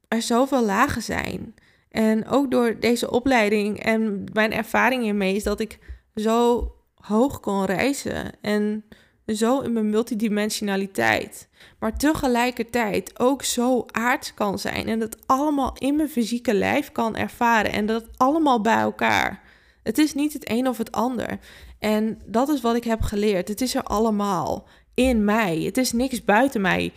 er 0.07 0.21
zoveel 0.21 0.65
lagen 0.65 1.01
zijn. 1.01 1.55
En 1.91 2.27
ook 2.27 2.51
door 2.51 2.79
deze 2.79 3.11
opleiding 3.11 3.79
en 3.83 4.23
mijn 4.33 4.53
ervaring 4.53 5.03
hiermee 5.03 5.35
is 5.35 5.43
dat 5.43 5.59
ik 5.59 5.79
zo 6.15 6.71
hoog 6.95 7.39
kon 7.39 7.65
reizen 7.65 8.31
en 8.41 8.83
zo 9.27 9.59
in 9.59 9.73
mijn 9.73 9.89
multidimensionaliteit. 9.89 11.49
Maar 11.79 11.97
tegelijkertijd 11.97 13.19
ook 13.19 13.43
zo 13.43 13.85
aards 13.91 14.33
kan 14.33 14.59
zijn 14.59 14.87
en 14.87 14.99
dat 14.99 15.17
allemaal 15.25 15.75
in 15.77 15.95
mijn 15.95 16.09
fysieke 16.09 16.53
lijf 16.53 16.91
kan 16.91 17.15
ervaren 17.15 17.71
en 17.71 17.85
dat 17.85 18.07
allemaal 18.17 18.61
bij 18.61 18.79
elkaar. 18.79 19.41
Het 19.83 19.97
is 19.97 20.13
niet 20.13 20.33
het 20.33 20.49
een 20.49 20.67
of 20.67 20.77
het 20.77 20.91
ander. 20.91 21.39
En 21.79 22.19
dat 22.25 22.49
is 22.49 22.61
wat 22.61 22.75
ik 22.75 22.83
heb 22.83 23.01
geleerd. 23.01 23.47
Het 23.47 23.61
is 23.61 23.75
er 23.75 23.83
allemaal 23.83 24.67
in 24.93 25.25
mij. 25.25 25.61
Het 25.61 25.77
is 25.77 25.91
niks 25.91 26.25
buiten 26.25 26.61
mij. 26.61 26.93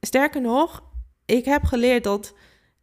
Sterker 0.00 0.40
nog, 0.40 0.82
ik 1.24 1.44
heb 1.44 1.64
geleerd 1.64 2.04
dat 2.04 2.34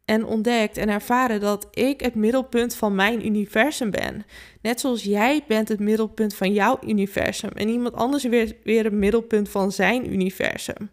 en 0.04 0.24
ontdekt 0.24 0.76
en 0.76 0.88
ervaren 0.88 1.40
dat 1.40 1.68
ik 1.70 2.00
het 2.00 2.14
middelpunt 2.14 2.74
van 2.74 2.94
mijn 2.94 3.26
universum 3.26 3.90
ben. 3.90 4.26
Net 4.62 4.80
zoals 4.80 5.02
jij 5.02 5.44
bent 5.48 5.68
het 5.68 5.80
middelpunt 5.80 6.34
van 6.34 6.52
jouw 6.52 6.78
universum 6.86 7.50
en 7.50 7.68
iemand 7.68 7.94
anders 7.94 8.24
weer, 8.24 8.56
weer 8.64 8.84
het 8.84 8.92
middelpunt 8.92 9.48
van 9.48 9.72
zijn 9.72 10.12
universum. 10.12 10.90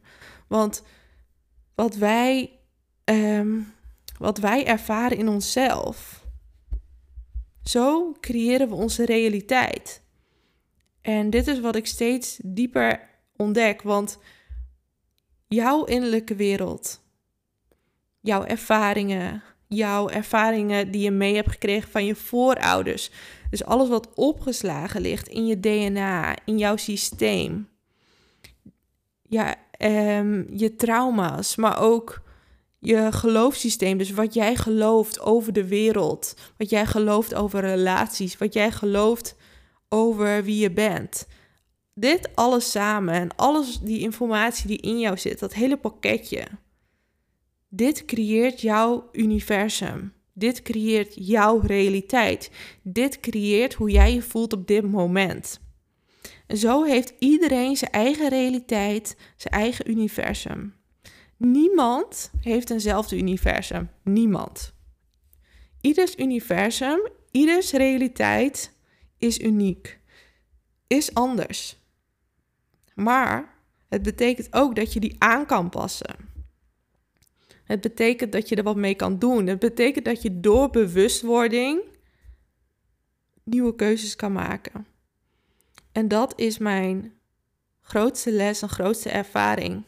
Want 0.47 0.83
wat 1.75 1.95
wij, 1.95 2.59
ehm, 3.03 3.59
wat 4.17 4.37
wij 4.37 4.65
ervaren 4.65 5.17
in 5.17 5.27
onszelf, 5.27 6.25
zo 7.63 8.15
creëren 8.19 8.69
we 8.69 8.75
onze 8.75 9.05
realiteit. 9.05 10.01
En 11.01 11.29
dit 11.29 11.47
is 11.47 11.59
wat 11.59 11.75
ik 11.75 11.87
steeds 11.87 12.39
dieper 12.43 13.09
ontdek, 13.35 13.81
want 13.81 14.19
jouw 15.47 15.83
innerlijke 15.83 16.35
wereld 16.35 17.01
jouw 18.21 18.43
ervaringen, 18.43 19.43
jouw 19.67 20.09
ervaringen 20.09 20.91
die 20.91 21.01
je 21.01 21.11
mee 21.11 21.35
hebt 21.35 21.51
gekregen 21.51 21.91
van 21.91 22.05
je 22.05 22.15
voorouders. 22.15 23.11
Dus 23.49 23.65
alles 23.65 23.89
wat 23.89 24.13
opgeslagen 24.15 25.01
ligt 25.01 25.27
in 25.27 25.45
je 25.45 25.59
DNA, 25.59 26.35
in 26.45 26.57
jouw 26.57 26.75
systeem. 26.75 27.69
Ja, 29.21 29.55
um, 30.17 30.47
je 30.57 30.75
trauma's, 30.75 31.55
maar 31.55 31.81
ook 31.81 32.21
je 32.79 33.11
geloofssysteem. 33.11 33.97
Dus 33.97 34.11
wat 34.11 34.33
jij 34.33 34.55
gelooft 34.55 35.19
over 35.19 35.53
de 35.53 35.67
wereld, 35.67 36.35
wat 36.57 36.69
jij 36.69 36.85
gelooft 36.85 37.33
over 37.33 37.59
relaties, 37.59 38.37
wat 38.37 38.53
jij 38.53 38.71
gelooft 38.71 39.35
over 39.89 40.43
wie 40.43 40.59
je 40.59 40.71
bent. 40.71 41.27
Dit 41.93 42.29
alles 42.35 42.71
samen 42.71 43.13
en 43.13 43.35
alles 43.35 43.79
die 43.79 43.99
informatie 43.99 44.67
die 44.67 44.81
in 44.81 44.99
jou 44.99 45.17
zit, 45.17 45.39
dat 45.39 45.53
hele 45.53 45.77
pakketje. 45.77 46.43
Dit 47.73 48.05
creëert 48.05 48.61
jouw 48.61 49.09
universum. 49.11 50.13
Dit 50.33 50.61
creëert 50.61 51.13
jouw 51.15 51.59
realiteit. 51.59 52.51
Dit 52.81 53.19
creëert 53.19 53.73
hoe 53.73 53.89
jij 53.91 54.13
je 54.13 54.21
voelt 54.21 54.53
op 54.53 54.67
dit 54.67 54.91
moment. 54.91 55.59
En 56.47 56.57
zo 56.57 56.83
heeft 56.83 57.13
iedereen 57.19 57.77
zijn 57.77 57.91
eigen 57.91 58.29
realiteit, 58.29 59.15
zijn 59.35 59.53
eigen 59.53 59.89
universum. 59.89 60.73
Niemand 61.37 62.31
heeft 62.41 62.69
eenzelfde 62.69 63.17
universum. 63.17 63.89
Niemand. 64.03 64.73
Ieders 65.81 66.17
universum, 66.17 67.09
ieders 67.31 67.71
realiteit 67.71 68.71
is 69.17 69.39
uniek. 69.39 69.99
Is 70.87 71.13
anders. 71.13 71.77
Maar 72.95 73.55
het 73.89 74.01
betekent 74.01 74.53
ook 74.53 74.75
dat 74.75 74.93
je 74.93 74.99
die 74.99 75.15
aan 75.17 75.45
kan 75.45 75.69
passen. 75.69 76.30
Het 77.71 77.81
betekent 77.81 78.31
dat 78.31 78.49
je 78.49 78.55
er 78.55 78.63
wat 78.63 78.75
mee 78.75 78.95
kan 78.95 79.19
doen. 79.19 79.47
Het 79.47 79.59
betekent 79.59 80.05
dat 80.05 80.21
je 80.21 80.39
door 80.39 80.69
bewustwording 80.69 81.81
nieuwe 83.43 83.75
keuzes 83.75 84.15
kan 84.15 84.31
maken. 84.31 84.85
En 85.91 86.07
dat 86.07 86.33
is 86.35 86.57
mijn 86.57 87.13
grootste 87.81 88.31
les 88.31 88.61
en 88.61 88.69
grootste 88.69 89.09
ervaring. 89.09 89.83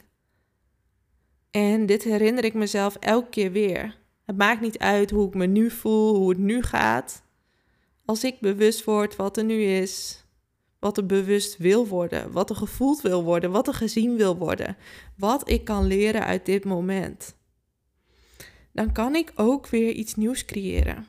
En 1.52 1.86
dit 1.86 2.04
herinner 2.04 2.44
ik 2.44 2.54
mezelf 2.54 2.96
elke 2.96 3.30
keer 3.30 3.52
weer. 3.52 3.98
Het 4.26 4.38
maakt 4.38 4.62
niet 4.62 4.78
uit 4.78 5.10
hoe 5.10 5.28
ik 5.28 5.34
me 5.34 5.46
nu 5.46 5.70
voel, 5.70 6.16
hoe 6.16 6.30
het 6.30 6.40
nu 6.40 6.62
gaat. 6.62 7.24
Als 8.06 8.24
ik 8.24 8.40
bewust 8.40 8.84
word 8.84 9.16
wat 9.16 9.38
er 9.38 9.44
nu 9.44 9.62
is, 9.62 10.26
wat 10.80 10.98
er 10.98 11.06
bewust 11.06 11.58
wil 11.58 11.88
worden, 11.88 12.32
wat 12.32 12.50
er 12.50 12.56
gevoeld 12.56 13.02
wil 13.02 13.24
worden, 13.24 13.52
wat 13.52 13.68
er 13.68 13.74
gezien 13.74 14.18
wil 14.18 14.38
worden, 14.38 14.78
wat 15.18 15.50
ik 15.50 15.64
kan 15.64 15.86
leren 15.86 16.26
uit 16.26 16.46
dit 16.46 16.66
moment, 16.66 17.36
dan 18.74 18.92
kan 18.92 19.16
ik 19.16 19.32
ook 19.36 19.68
weer 19.68 19.92
iets 19.92 20.16
nieuws 20.16 20.46
creëren. 20.46 21.06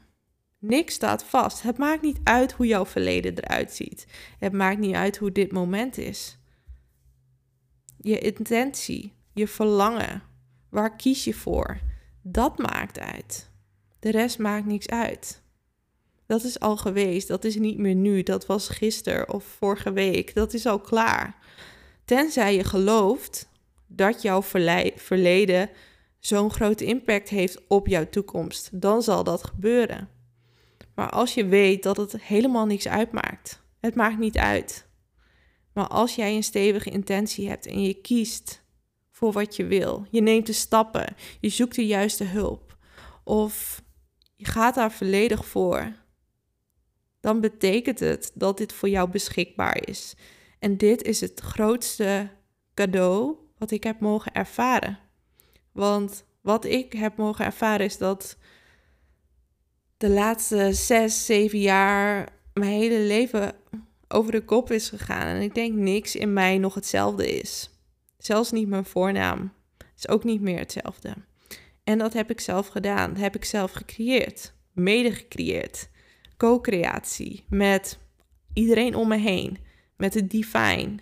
Niks 0.59 0.94
staat 0.94 1.24
vast. 1.24 1.62
Het 1.62 1.79
maakt 1.79 2.03
niet 2.03 2.20
uit 2.24 2.53
hoe 2.53 2.66
jouw 2.66 2.87
verleden 2.87 3.38
eruit 3.38 3.72
ziet. 3.72 4.07
Het 4.38 4.53
maakt 4.53 4.79
niet 4.79 4.94
uit 4.94 5.16
hoe 5.16 5.33
dit 5.33 5.53
moment 5.53 5.98
is. 5.98 6.38
Je 8.00 8.18
intentie, 8.18 9.12
je 9.33 9.48
verlangen, 9.48 10.22
waar 10.70 10.96
kies 10.96 11.24
je 11.24 11.35
voor? 11.35 11.81
Dat 12.22 12.59
maakt 12.59 12.98
uit. 12.98 13.50
De 13.98 14.11
rest 14.11 14.38
maakt 14.38 14.66
niks 14.66 14.88
uit. 14.88 15.42
Dat 16.27 16.44
is 16.44 16.61
al 16.61 16.77
geweest, 16.77 17.29
dat 17.29 17.44
is 17.44 17.57
niet 17.57 17.79
meer 17.79 17.94
nu, 17.94 18.22
dat 18.22 18.46
was 18.46 18.68
gisteren 18.68 19.33
of 19.33 19.44
vorige 19.44 19.92
week, 19.92 20.35
dat 20.35 20.55
is 20.55 20.66
al 20.66 20.81
klaar. 20.81 21.37
Tenzij 22.05 22.55
je 22.55 22.64
gelooft 22.64 23.48
dat 23.87 24.22
jouw 24.22 24.42
verleden 24.96 25.70
zo'n 26.27 26.51
grote 26.51 26.85
impact 26.85 27.29
heeft 27.29 27.67
op 27.69 27.87
jouw 27.87 28.09
toekomst, 28.09 28.81
dan 28.81 29.03
zal 29.03 29.25
dat 29.25 29.45
gebeuren. 29.45 30.09
Maar 30.95 31.11
als 31.11 31.35
je 31.35 31.47
weet 31.47 31.83
dat 31.83 31.97
het 31.97 32.23
helemaal 32.23 32.67
niks 32.67 32.89
uitmaakt, 32.89 33.63
het 33.81 33.95
maakt 33.95 34.19
niet 34.19 34.39
uit. 34.39 34.89
Maar 35.73 35.89
als 35.89 36.15
jij 36.15 36.35
een 36.35 36.45
stevige 36.45 36.91
intentie 36.91 37.49
hebt 37.49 37.67
en 37.67 37.83
je 37.83 37.95
kiest 37.95 38.63
voor 39.11 39.33
wat 39.33 39.57
je 39.57 39.67
wil, 39.67 40.07
je 40.11 40.21
neemt 40.21 40.47
de 40.47 40.53
stappen, 40.53 41.15
je 41.41 41.49
zoekt 41.49 41.75
de 41.75 41.87
juiste 41.87 42.25
hulp 42.25 42.77
of 43.25 43.83
je 44.35 44.45
gaat 44.45 44.75
daar 44.75 44.93
volledig 44.93 45.47
voor, 45.47 45.93
dan 47.21 47.41
betekent 47.41 48.01
het 48.01 48.33
dat 48.35 48.59
dit 48.59 48.73
voor 48.73 48.89
jou 48.89 49.11
beschikbaar 49.11 49.89
is. 49.89 50.15
En 50.59 50.77
dit 50.77 51.03
is 51.03 51.21
het 51.21 51.41
grootste 51.41 52.31
cadeau 52.75 53.37
wat 53.59 53.71
ik 53.71 53.85
heb 53.85 54.01
mogen 54.01 54.33
ervaren. 54.33 55.04
Want 55.75 56.25
wat 56.41 56.65
ik 56.65 56.93
heb 56.93 57.17
mogen 57.17 57.45
ervaren 57.45 57.87
is 57.87 57.99
dat 57.99 58.37
de 59.97 60.09
laatste 60.09 60.73
zes, 60.73 61.27
zeven 61.27 61.61
jaar 61.61 62.29
mijn 62.53 62.71
hele 62.71 62.99
leven 62.99 63.57
over 64.09 64.33
de 64.33 64.45
kop 64.45 64.71
is 64.71 64.89
gegaan. 64.89 65.27
En 65.27 65.43
ik 65.43 65.55
denk 65.55 65.75
niks 65.75 66.17
in 66.17 66.33
mij 66.33 66.59
nog 66.59 66.75
hetzelfde 66.75 67.41
is. 67.41 67.71
Zelfs 68.19 68.51
niet 68.51 68.69
mijn 68.69 68.85
voornaam 68.85 69.53
is 69.97 70.09
ook 70.09 70.25
niet 70.25 70.41
meer 70.41 70.59
hetzelfde. 70.59 71.15
En 71.85 71.99
dat 71.99 72.13
heb 72.13 72.31
ik 72.31 72.41
zelf 72.41 72.69
gedaan. 72.69 73.13
Dat 73.13 73.23
heb 73.23 73.35
ik 73.35 73.45
zelf 73.45 73.73
gecreëerd. 73.73 74.53
Mede 74.73 75.13
gecreëerd. 75.13 75.89
Co-creatie 76.37 77.45
met 77.49 77.99
iedereen 78.53 78.95
om 78.95 79.09
me 79.09 79.17
heen. 79.17 79.59
Met 79.97 80.15
het 80.15 80.31
divine. 80.31 80.97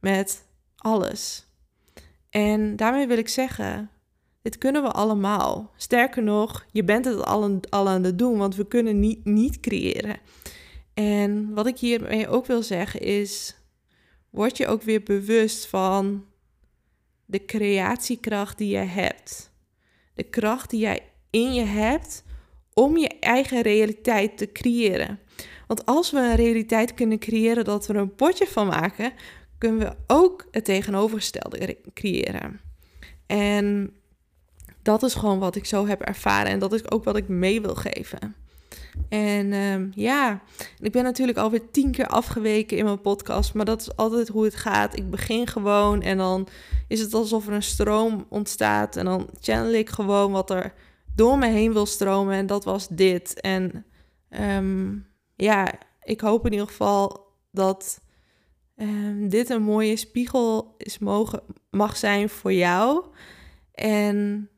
Met 0.00 0.46
alles. 0.76 1.46
En 2.30 2.76
daarmee 2.76 3.06
wil 3.06 3.18
ik 3.18 3.28
zeggen, 3.28 3.90
dit 4.48 4.58
kunnen 4.58 4.82
we 4.82 4.90
allemaal. 4.90 5.70
Sterker 5.76 6.22
nog, 6.22 6.66
je 6.72 6.84
bent 6.84 7.04
het 7.04 7.24
al 7.24 7.42
aan, 7.42 7.60
al 7.68 7.88
aan 7.88 8.04
het 8.04 8.18
doen, 8.18 8.38
want 8.38 8.56
we 8.56 8.66
kunnen 8.66 9.00
niet, 9.00 9.24
niet 9.24 9.60
creëren. 9.60 10.16
En 10.94 11.54
wat 11.54 11.66
ik 11.66 11.78
hiermee 11.78 12.28
ook 12.28 12.46
wil 12.46 12.62
zeggen 12.62 13.00
is, 13.00 13.56
word 14.30 14.56
je 14.56 14.66
ook 14.66 14.82
weer 14.82 15.02
bewust 15.02 15.66
van 15.66 16.24
de 17.24 17.44
creatiekracht 17.44 18.58
die 18.58 18.68
je 18.68 18.84
hebt. 18.84 19.52
De 20.14 20.22
kracht 20.22 20.70
die 20.70 20.80
jij 20.80 21.02
in 21.30 21.54
je 21.54 21.64
hebt 21.64 22.24
om 22.72 22.96
je 22.96 23.18
eigen 23.20 23.62
realiteit 23.62 24.38
te 24.38 24.52
creëren. 24.52 25.18
Want 25.66 25.86
als 25.86 26.10
we 26.10 26.18
een 26.18 26.36
realiteit 26.36 26.94
kunnen 26.94 27.18
creëren 27.18 27.64
dat 27.64 27.86
we 27.86 27.92
er 27.92 28.00
een 28.00 28.14
potje 28.14 28.46
van 28.46 28.66
maken, 28.66 29.12
kunnen 29.58 29.80
we 29.80 29.96
ook 30.06 30.46
het 30.50 30.64
tegenovergestelde 30.64 31.78
creëren. 31.94 32.60
En 33.26 33.96
dat 34.88 35.02
is 35.02 35.14
gewoon 35.14 35.38
wat 35.38 35.56
ik 35.56 35.64
zo 35.64 35.86
heb 35.86 36.00
ervaren 36.00 36.52
en 36.52 36.58
dat 36.58 36.72
is 36.72 36.90
ook 36.90 37.04
wat 37.04 37.16
ik 37.16 37.28
mee 37.28 37.60
wil 37.60 37.74
geven. 37.74 38.34
En 39.08 39.52
um, 39.52 39.92
ja, 39.94 40.42
ik 40.78 40.92
ben 40.92 41.02
natuurlijk 41.02 41.38
alweer 41.38 41.70
tien 41.70 41.90
keer 41.90 42.06
afgeweken 42.06 42.76
in 42.76 42.84
mijn 42.84 43.00
podcast, 43.00 43.54
maar 43.54 43.64
dat 43.64 43.80
is 43.80 43.96
altijd 43.96 44.28
hoe 44.28 44.44
het 44.44 44.54
gaat. 44.54 44.96
Ik 44.96 45.10
begin 45.10 45.46
gewoon 45.46 46.02
en 46.02 46.16
dan 46.16 46.48
is 46.86 47.00
het 47.00 47.14
alsof 47.14 47.46
er 47.46 47.52
een 47.52 47.62
stroom 47.62 48.26
ontstaat 48.28 48.96
en 48.96 49.04
dan 49.04 49.28
channel 49.40 49.72
ik 49.72 49.88
gewoon 49.88 50.32
wat 50.32 50.50
er 50.50 50.74
door 51.14 51.38
me 51.38 51.46
heen 51.46 51.72
wil 51.72 51.86
stromen 51.86 52.34
en 52.34 52.46
dat 52.46 52.64
was 52.64 52.88
dit. 52.88 53.40
En 53.40 53.84
um, 54.30 55.06
ja, 55.34 55.72
ik 56.02 56.20
hoop 56.20 56.46
in 56.46 56.52
ieder 56.52 56.66
geval 56.66 57.26
dat 57.50 58.00
um, 58.76 59.28
dit 59.28 59.50
een 59.50 59.62
mooie 59.62 59.96
spiegel 59.96 60.74
is 60.78 60.98
mogen, 60.98 61.40
mag 61.70 61.96
zijn 61.96 62.28
voor 62.28 62.52
jou. 62.52 63.04
En 63.72 64.48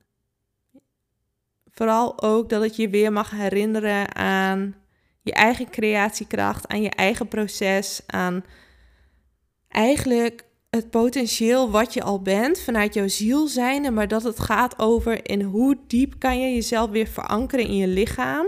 Vooral 1.81 2.23
ook 2.23 2.49
dat 2.49 2.63
het 2.63 2.77
je 2.77 2.89
weer 2.89 3.13
mag 3.13 3.31
herinneren 3.31 4.15
aan 4.15 4.75
je 5.23 5.33
eigen 5.33 5.71
creatiekracht, 5.71 6.69
aan 6.69 6.83
je 6.83 6.91
eigen 6.91 7.29
proces, 7.29 8.01
aan 8.07 8.45
eigenlijk 9.69 10.45
het 10.71 10.91
potentieel 10.91 11.71
wat 11.71 11.95
je 11.95 12.03
al 12.03 12.23
bent 12.23 12.61
vanuit 12.61 12.95
jouw 12.95 13.09
ziel 13.09 13.47
zijn, 13.47 13.95
maar 13.95 14.09
dat 14.09 14.23
het 14.23 14.41
gaat 14.41 14.79
over 14.79 15.29
in 15.29 15.43
hoe 15.43 15.77
diep 15.87 16.15
kan 16.19 16.41
je 16.41 16.55
jezelf 16.55 16.91
weer 16.91 17.07
verankeren 17.07 17.67
in 17.67 17.77
je 17.77 17.89
lichaam 17.89 18.47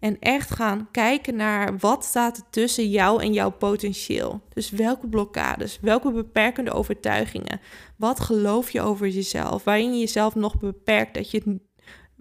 en 0.00 0.16
echt 0.20 0.50
gaan 0.50 0.88
kijken 0.90 1.36
naar 1.36 1.78
wat 1.78 2.04
staat 2.04 2.36
er 2.36 2.44
tussen 2.50 2.90
jou 2.90 3.22
en 3.22 3.32
jouw 3.32 3.50
potentieel. 3.50 4.40
Dus 4.54 4.70
welke 4.70 5.06
blokkades, 5.06 5.78
welke 5.80 6.12
beperkende 6.12 6.72
overtuigingen, 6.72 7.60
wat 7.96 8.20
geloof 8.20 8.70
je 8.70 8.80
over 8.80 9.08
jezelf, 9.08 9.64
waarin 9.64 9.92
je 9.92 9.98
jezelf 9.98 10.34
nog 10.34 10.58
beperkt 10.58 11.14
dat 11.14 11.30
je 11.30 11.62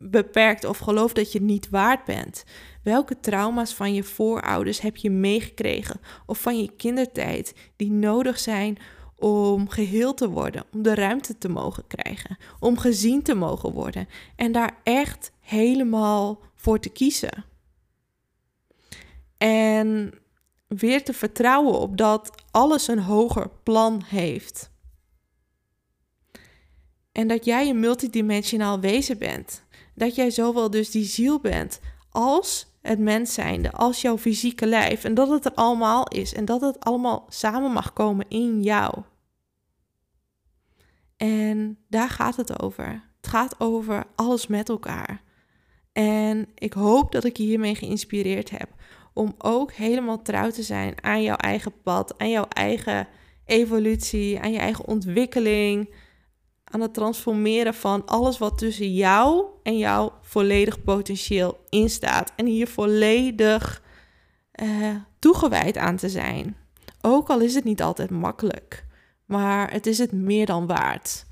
beperkt 0.09 0.65
of 0.65 0.77
gelooft 0.77 1.15
dat 1.15 1.31
je 1.31 1.41
niet 1.41 1.69
waard 1.69 2.05
bent? 2.05 2.43
Welke 2.83 3.19
trauma's 3.19 3.73
van 3.73 3.93
je 3.93 4.03
voorouders 4.03 4.81
heb 4.81 4.95
je 4.95 5.09
meegekregen 5.09 5.99
of 6.25 6.41
van 6.41 6.57
je 6.61 6.71
kindertijd 6.77 7.55
die 7.75 7.91
nodig 7.91 8.39
zijn 8.39 8.77
om 9.15 9.69
geheel 9.69 10.13
te 10.13 10.29
worden, 10.29 10.65
om 10.73 10.81
de 10.81 10.95
ruimte 10.95 11.37
te 11.37 11.49
mogen 11.49 11.87
krijgen, 11.87 12.37
om 12.59 12.77
gezien 12.77 13.21
te 13.21 13.33
mogen 13.33 13.71
worden 13.71 14.07
en 14.35 14.51
daar 14.51 14.79
echt 14.83 15.31
helemaal 15.39 16.39
voor 16.55 16.79
te 16.79 16.89
kiezen? 16.89 17.45
En 19.37 20.13
weer 20.67 21.03
te 21.03 21.13
vertrouwen 21.13 21.79
op 21.79 21.97
dat 21.97 22.43
alles 22.51 22.87
een 22.87 22.99
hoger 22.99 23.49
plan 23.63 24.03
heeft. 24.05 24.71
En 27.11 27.27
dat 27.27 27.45
jij 27.45 27.69
een 27.69 27.79
multidimensionaal 27.79 28.79
wezen 28.79 29.17
bent. 29.17 29.63
Dat 29.95 30.15
jij 30.15 30.31
zowel 30.31 30.69
dus 30.69 30.91
die 30.91 31.05
ziel 31.05 31.39
bent 31.39 31.79
als 32.09 32.67
het 32.81 32.99
mens 32.99 33.33
zijnde, 33.33 33.71
als 33.71 34.01
jouw 34.01 34.17
fysieke 34.17 34.65
lijf. 34.65 35.03
En 35.03 35.13
dat 35.13 35.29
het 35.29 35.45
er 35.45 35.53
allemaal 35.53 36.07
is 36.07 36.33
en 36.33 36.45
dat 36.45 36.61
het 36.61 36.79
allemaal 36.79 37.25
samen 37.29 37.71
mag 37.71 37.93
komen 37.93 38.25
in 38.29 38.61
jou. 38.61 39.03
En 41.17 41.77
daar 41.87 42.09
gaat 42.09 42.35
het 42.35 42.61
over. 42.61 42.85
Het 43.17 43.27
gaat 43.27 43.59
over 43.59 44.05
alles 44.15 44.47
met 44.47 44.69
elkaar. 44.69 45.21
En 45.91 46.47
ik 46.55 46.73
hoop 46.73 47.11
dat 47.11 47.23
ik 47.23 47.37
je 47.37 47.43
hiermee 47.43 47.75
geïnspireerd 47.75 48.49
heb 48.49 48.69
om 49.13 49.35
ook 49.37 49.71
helemaal 49.71 50.21
trouw 50.21 50.49
te 50.49 50.63
zijn 50.63 51.03
aan 51.03 51.23
jouw 51.23 51.35
eigen 51.35 51.81
pad, 51.83 52.17
aan 52.17 52.29
jouw 52.29 52.47
eigen 52.49 53.07
evolutie, 53.45 54.39
aan 54.39 54.51
je 54.51 54.57
eigen 54.57 54.87
ontwikkeling, 54.87 55.93
aan 56.73 56.81
het 56.81 56.93
transformeren 56.93 57.73
van 57.73 58.05
alles 58.05 58.37
wat 58.37 58.57
tussen 58.57 58.93
jou 58.93 59.45
en 59.63 59.77
jouw 59.77 60.11
volledig 60.21 60.83
potentieel 60.83 61.57
instaat. 61.69 62.31
En 62.35 62.45
hier 62.45 62.67
volledig 62.67 63.81
uh, 64.61 64.95
toegewijd 65.19 65.77
aan 65.77 65.95
te 65.95 66.09
zijn. 66.09 66.55
Ook 67.01 67.29
al 67.29 67.39
is 67.39 67.55
het 67.55 67.63
niet 67.63 67.81
altijd 67.81 68.09
makkelijk, 68.09 68.85
maar 69.25 69.71
het 69.71 69.85
is 69.85 69.97
het 69.97 70.11
meer 70.11 70.45
dan 70.45 70.67
waard. 70.67 71.25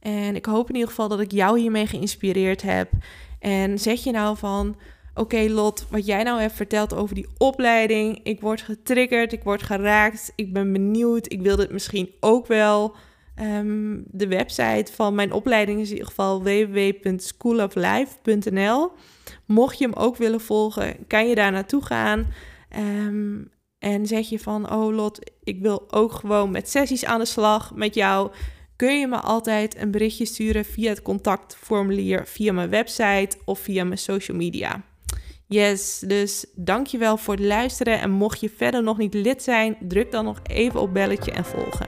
En 0.00 0.36
ik 0.36 0.46
hoop 0.46 0.68
in 0.68 0.74
ieder 0.74 0.88
geval 0.88 1.08
dat 1.08 1.20
ik 1.20 1.32
jou 1.32 1.58
hiermee 1.58 1.86
geïnspireerd 1.86 2.62
heb. 2.62 2.90
En 3.38 3.78
zeg 3.78 4.04
je 4.04 4.10
nou 4.10 4.36
van, 4.36 4.76
oké 5.14 5.46
Lot, 5.48 5.86
wat 5.90 6.06
jij 6.06 6.22
nou 6.22 6.40
hebt 6.40 6.54
verteld 6.54 6.94
over 6.94 7.14
die 7.14 7.28
opleiding, 7.38 8.20
ik 8.22 8.40
word 8.40 8.62
getriggerd, 8.62 9.32
ik 9.32 9.42
word 9.42 9.62
geraakt, 9.62 10.32
ik 10.34 10.52
ben 10.52 10.72
benieuwd, 10.72 11.32
ik 11.32 11.42
wil 11.42 11.56
dit 11.56 11.72
misschien 11.72 12.10
ook 12.20 12.46
wel. 12.46 12.94
Ehm, 13.34 14.00
de 14.06 14.28
website 14.28 14.92
van 14.92 15.14
mijn 15.14 15.32
opleiding 15.32 15.80
is 15.80 15.88
in 15.88 15.92
ieder 15.92 16.08
geval 16.08 16.42
www.schooloflife.nl. 16.42 18.92
Mocht 19.46 19.78
je 19.78 19.84
hem 19.84 19.94
ook 19.94 20.16
willen 20.16 20.40
volgen, 20.40 20.96
kan 21.06 21.28
je 21.28 21.34
daar 21.34 21.52
naartoe 21.52 21.84
gaan. 21.84 22.26
Ehm, 22.68 23.42
en 23.78 24.06
zeg 24.06 24.28
je 24.28 24.38
van, 24.38 24.72
oh 24.72 24.94
Lot, 24.94 25.32
ik 25.42 25.60
wil 25.60 25.84
ook 25.90 26.12
gewoon 26.12 26.50
met 26.50 26.68
sessies 26.68 27.04
aan 27.04 27.18
de 27.18 27.24
slag 27.24 27.74
met 27.74 27.94
jou. 27.94 28.30
Kun 28.76 29.00
je 29.00 29.06
me 29.06 29.16
altijd 29.16 29.76
een 29.76 29.90
berichtje 29.90 30.26
sturen 30.26 30.64
via 30.64 30.88
het 30.88 31.02
contactformulier, 31.02 32.26
via 32.26 32.52
mijn 32.52 32.70
website 32.70 33.36
of 33.44 33.58
via 33.58 33.84
mijn 33.84 33.98
social 33.98 34.36
media. 34.36 34.82
Yes, 35.46 35.98
dus 35.98 36.46
dankjewel 36.54 37.16
voor 37.16 37.34
het 37.34 37.44
luisteren. 37.44 38.00
En 38.00 38.10
mocht 38.10 38.40
je 38.40 38.50
verder 38.56 38.82
nog 38.82 38.98
niet 38.98 39.14
lid 39.14 39.42
zijn, 39.42 39.76
druk 39.80 40.10
dan 40.10 40.24
nog 40.24 40.40
even 40.42 40.80
op 40.80 40.92
belletje 40.92 41.32
en 41.32 41.44
volgen. 41.44 41.86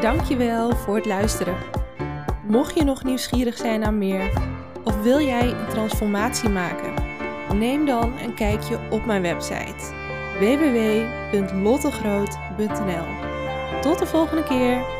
Dankjewel 0.00 0.76
voor 0.76 0.96
het 0.96 1.06
luisteren. 1.06 1.56
Mocht 2.46 2.74
je 2.74 2.84
nog 2.84 3.04
nieuwsgierig 3.04 3.56
zijn 3.56 3.80
naar 3.80 3.94
meer 3.94 4.32
of 4.84 5.02
wil 5.02 5.20
jij 5.20 5.50
een 5.50 5.68
transformatie 5.68 6.48
maken, 6.48 6.94
neem 7.58 7.86
dan 7.86 8.18
een 8.18 8.34
kijkje 8.34 8.78
op 8.90 9.06
mijn 9.06 9.22
website 9.22 9.96
www.lottegroot.nl. 10.38 13.06
Tot 13.80 13.98
de 13.98 14.06
volgende 14.06 14.42
keer. 14.42 14.97